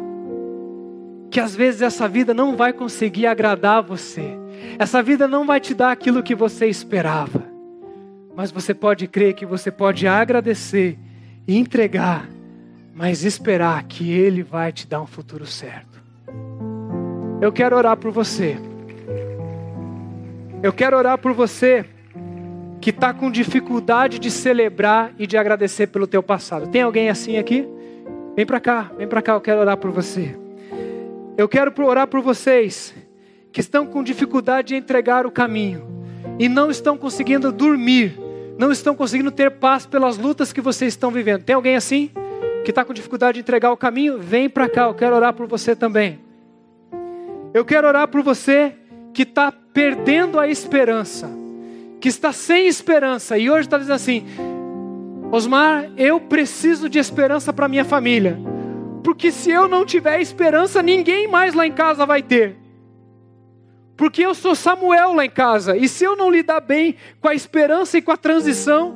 [1.31, 4.37] que às vezes essa vida não vai conseguir agradar você,
[4.77, 7.41] essa vida não vai te dar aquilo que você esperava,
[8.35, 10.99] mas você pode crer que você pode agradecer
[11.47, 12.29] e entregar,
[12.93, 16.03] mas esperar que Ele vai te dar um futuro certo.
[17.41, 18.57] Eu quero orar por você.
[20.61, 21.85] Eu quero orar por você
[22.79, 26.67] que está com dificuldade de celebrar e de agradecer pelo teu passado.
[26.67, 27.67] Tem alguém assim aqui?
[28.35, 30.37] Vem para cá, vem para cá, eu quero orar por você.
[31.37, 32.93] Eu quero orar por vocês
[33.51, 35.85] que estão com dificuldade de entregar o caminho
[36.37, 38.17] e não estão conseguindo dormir,
[38.57, 41.43] não estão conseguindo ter paz pelas lutas que vocês estão vivendo.
[41.43, 42.11] Tem alguém assim
[42.63, 44.19] que está com dificuldade de entregar o caminho?
[44.19, 46.19] Vem para cá, eu quero orar por você também.
[47.53, 48.73] Eu quero orar por você
[49.13, 51.27] que está perdendo a esperança,
[51.99, 54.25] que está sem esperança e hoje está dizendo assim:
[55.31, 58.39] Osmar, eu preciso de esperança para minha família,
[59.03, 62.55] porque se eu não tiver esperança, ninguém mais lá em casa vai ter.
[63.95, 67.33] Porque eu sou Samuel lá em casa, e se eu não lidar bem com a
[67.33, 68.95] esperança e com a transição,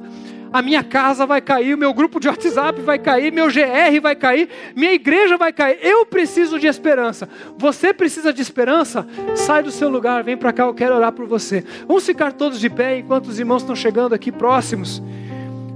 [0.52, 4.16] a minha casa vai cair, o meu grupo de WhatsApp vai cair, meu GR vai
[4.16, 5.80] cair, minha igreja vai cair.
[5.82, 7.28] Eu preciso de esperança.
[7.58, 9.08] Você precisa de esperança?
[9.36, 11.64] Sai do seu lugar, vem para cá, eu quero orar por você.
[11.88, 15.02] Vamos ficar todos de pé enquanto os irmãos estão chegando aqui próximos.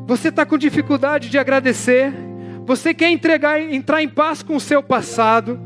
[0.06, 2.14] Você está com dificuldade de agradecer.
[2.66, 5.60] Você quer entregar, entrar em paz com o seu passado.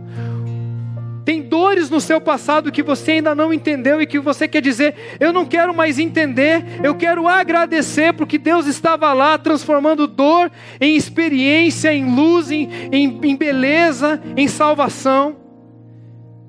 [1.26, 4.96] Tem dores no seu passado que você ainda não entendeu e que você quer dizer:
[5.20, 10.96] eu não quero mais entender, eu quero agradecer porque Deus estava lá transformando dor em
[10.96, 15.38] experiência, em luz, em, em, em beleza, em salvação.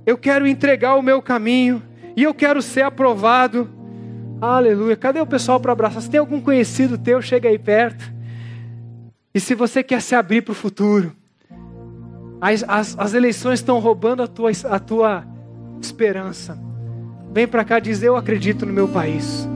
[0.06, 1.82] Eu quero entregar o meu caminho
[2.16, 3.70] e eu quero ser aprovado.
[4.40, 4.96] Aleluia.
[4.96, 6.02] Cadê o pessoal para abraçar?
[6.02, 8.10] Se tem algum conhecido teu, chega aí perto.
[9.34, 11.14] E se você quer se abrir para o futuro,
[12.40, 15.24] As, as, as eleições estão roubando a tua, a tua
[15.80, 16.58] esperança.
[17.32, 19.46] Vem para cá dizer: Eu acredito no meu país.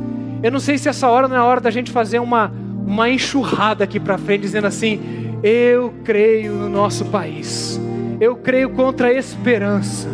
[0.42, 2.52] Eu não sei se essa hora não é a hora da gente fazer uma,
[2.86, 5.00] uma enxurrada aqui para frente, dizendo assim:
[5.42, 7.80] Eu creio no nosso país.
[8.20, 10.08] Eu creio contra a esperança.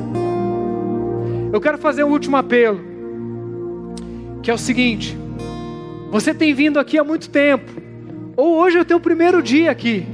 [1.52, 2.80] Eu quero fazer um último apelo,
[4.42, 5.18] que é o seguinte:
[6.10, 7.70] você tem vindo aqui há muito tempo,
[8.36, 10.06] ou hoje é o teu primeiro dia aqui,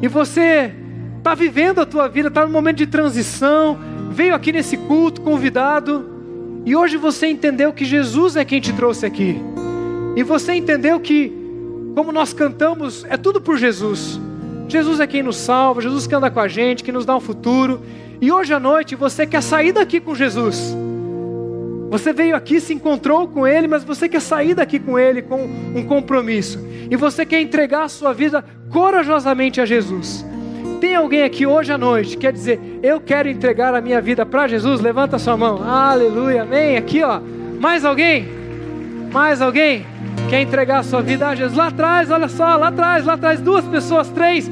[0.00, 0.72] e você
[1.20, 3.78] está vivendo a tua vida, está no momento de transição,
[4.10, 6.04] veio aqui nesse culto convidado,
[6.64, 9.40] e hoje você entendeu que Jesus é quem te trouxe aqui,
[10.16, 11.30] e você entendeu que,
[11.94, 14.18] como nós cantamos, é tudo por Jesus.
[14.66, 17.20] Jesus é quem nos salva, Jesus que anda com a gente, que nos dá um
[17.20, 17.82] futuro.
[18.20, 20.74] E hoje à noite você quer sair daqui com Jesus.
[21.90, 25.42] Você veio aqui, se encontrou com Ele, mas você quer sair daqui com Ele com
[25.74, 26.64] um compromisso.
[26.88, 30.24] E você quer entregar a sua vida corajosamente a Jesus.
[30.80, 34.24] Tem alguém aqui hoje à noite que quer dizer, eu quero entregar a minha vida
[34.24, 34.80] para Jesus?
[34.80, 35.62] Levanta sua mão.
[35.62, 36.78] Aleluia, amém.
[36.78, 37.20] Aqui, ó.
[37.60, 38.26] Mais alguém?
[39.12, 39.84] Mais alguém?
[40.30, 41.54] Quer entregar a sua vida a Jesus?
[41.54, 44.50] Lá atrás, olha só, lá atrás, lá atrás, duas pessoas, três.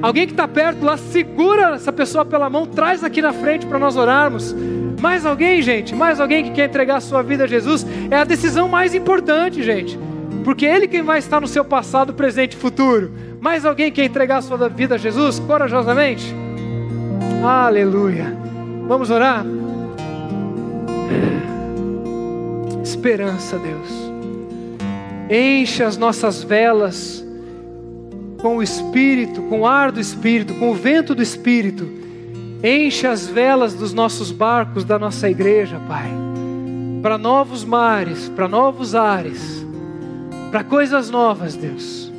[0.00, 3.78] Alguém que está perto lá, segura essa pessoa pela mão, traz aqui na frente para
[3.78, 4.54] nós orarmos.
[5.02, 5.94] Mais alguém, gente?
[5.94, 7.86] Mais alguém que quer entregar a sua vida a Jesus?
[8.10, 9.98] É a decisão mais importante, gente.
[10.46, 13.10] Porque é Ele quem vai estar no seu passado, presente e futuro.
[13.40, 16.32] Mais alguém quer entregar a sua vida a Jesus corajosamente?
[17.44, 18.32] Aleluia.
[18.86, 19.44] Vamos orar?
[22.80, 23.90] Esperança, Deus.
[25.28, 27.26] Enche as nossas velas
[28.40, 31.90] com o Espírito, com o ar do Espírito, com o vento do Espírito.
[32.62, 36.08] Enche as velas dos nossos barcos, da nossa igreja, Pai,
[37.02, 39.65] para novos mares, para novos ares,
[40.50, 42.12] para coisas novas, Deus.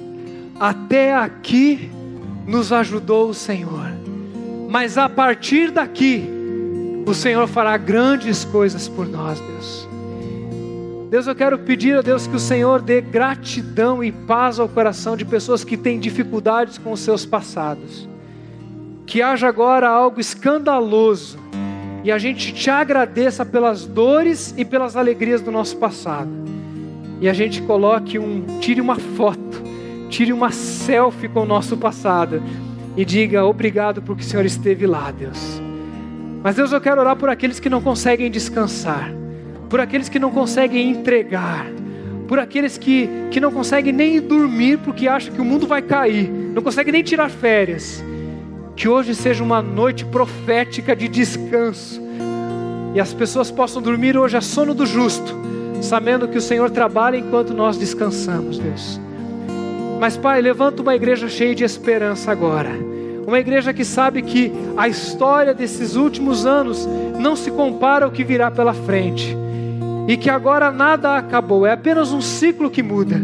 [0.60, 1.90] Até aqui
[2.46, 3.92] nos ajudou o Senhor,
[4.70, 6.28] mas a partir daqui,
[7.06, 9.88] o Senhor fará grandes coisas por nós, Deus.
[11.10, 15.16] Deus, eu quero pedir a Deus que o Senhor dê gratidão e paz ao coração
[15.16, 18.10] de pessoas que têm dificuldades com os seus passados.
[19.06, 21.40] Que haja agora algo escandaloso
[22.04, 26.47] e a gente te agradeça pelas dores e pelas alegrias do nosso passado.
[27.20, 29.62] E a gente coloque um, tire uma foto,
[30.10, 32.42] tire uma selfie com o nosso passado
[32.96, 35.62] e diga obrigado porque o Senhor esteve lá, Deus.
[36.44, 39.12] Mas Deus, eu quero orar por aqueles que não conseguem descansar
[39.70, 41.68] por aqueles que não conseguem entregar,
[42.28, 46.30] por aqueles que, que não conseguem nem dormir porque acham que o mundo vai cair,
[46.30, 48.04] não conseguem nem tirar férias.
[48.76, 52.02] Que hoje seja uma noite profética de descanso
[52.94, 55.36] e as pessoas possam dormir hoje a sono do justo,
[55.82, 59.00] sabendo que o Senhor trabalha enquanto nós descansamos, Deus.
[60.00, 62.70] Mas, Pai, levanta uma igreja cheia de esperança agora.
[63.26, 66.88] Uma igreja que sabe que a história desses últimos anos
[67.20, 69.36] não se compara ao que virá pela frente
[70.08, 73.22] e que agora nada acabou, é apenas um ciclo que muda.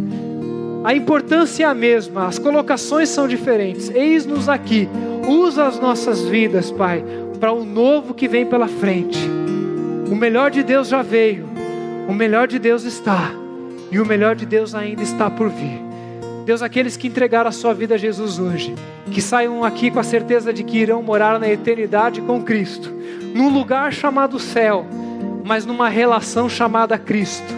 [0.83, 3.89] A importância é a mesma, as colocações são diferentes.
[3.89, 4.89] Eis-nos aqui,
[5.25, 7.01] usa as nossas vidas, Pai,
[7.39, 9.19] para o novo que vem pela frente.
[10.11, 11.45] O melhor de Deus já veio,
[12.07, 13.31] o melhor de Deus está,
[13.91, 15.81] e o melhor de Deus ainda está por vir.
[16.45, 18.75] Deus, aqueles que entregaram a sua vida a Jesus hoje,
[19.11, 22.91] que saiam aqui com a certeza de que irão morar na eternidade com Cristo,
[23.33, 24.85] num lugar chamado céu
[25.43, 27.53] mas numa relação chamada Cristo.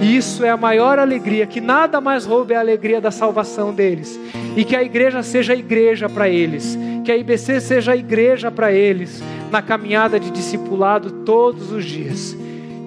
[0.00, 4.18] E isso é a maior alegria, que nada mais roube a alegria da salvação deles.
[4.56, 9.22] E que a igreja seja igreja para eles, que a IBC seja igreja para eles,
[9.50, 12.36] na caminhada de discipulado todos os dias.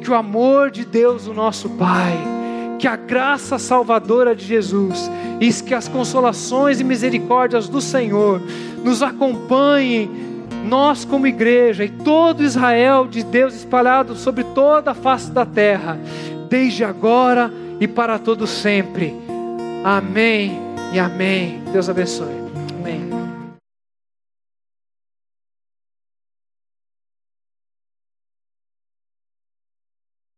[0.01, 2.17] Que o amor de Deus, o nosso Pai,
[2.79, 5.09] que a graça salvadora de Jesus
[5.39, 8.41] e que as consolações e misericórdias do Senhor
[8.83, 10.09] nos acompanhem
[10.65, 15.99] nós como igreja e todo Israel de Deus espalhado sobre toda a face da terra,
[16.49, 19.15] desde agora e para todo sempre.
[19.83, 20.59] Amém
[20.93, 21.61] e amém.
[21.71, 22.40] Deus abençoe.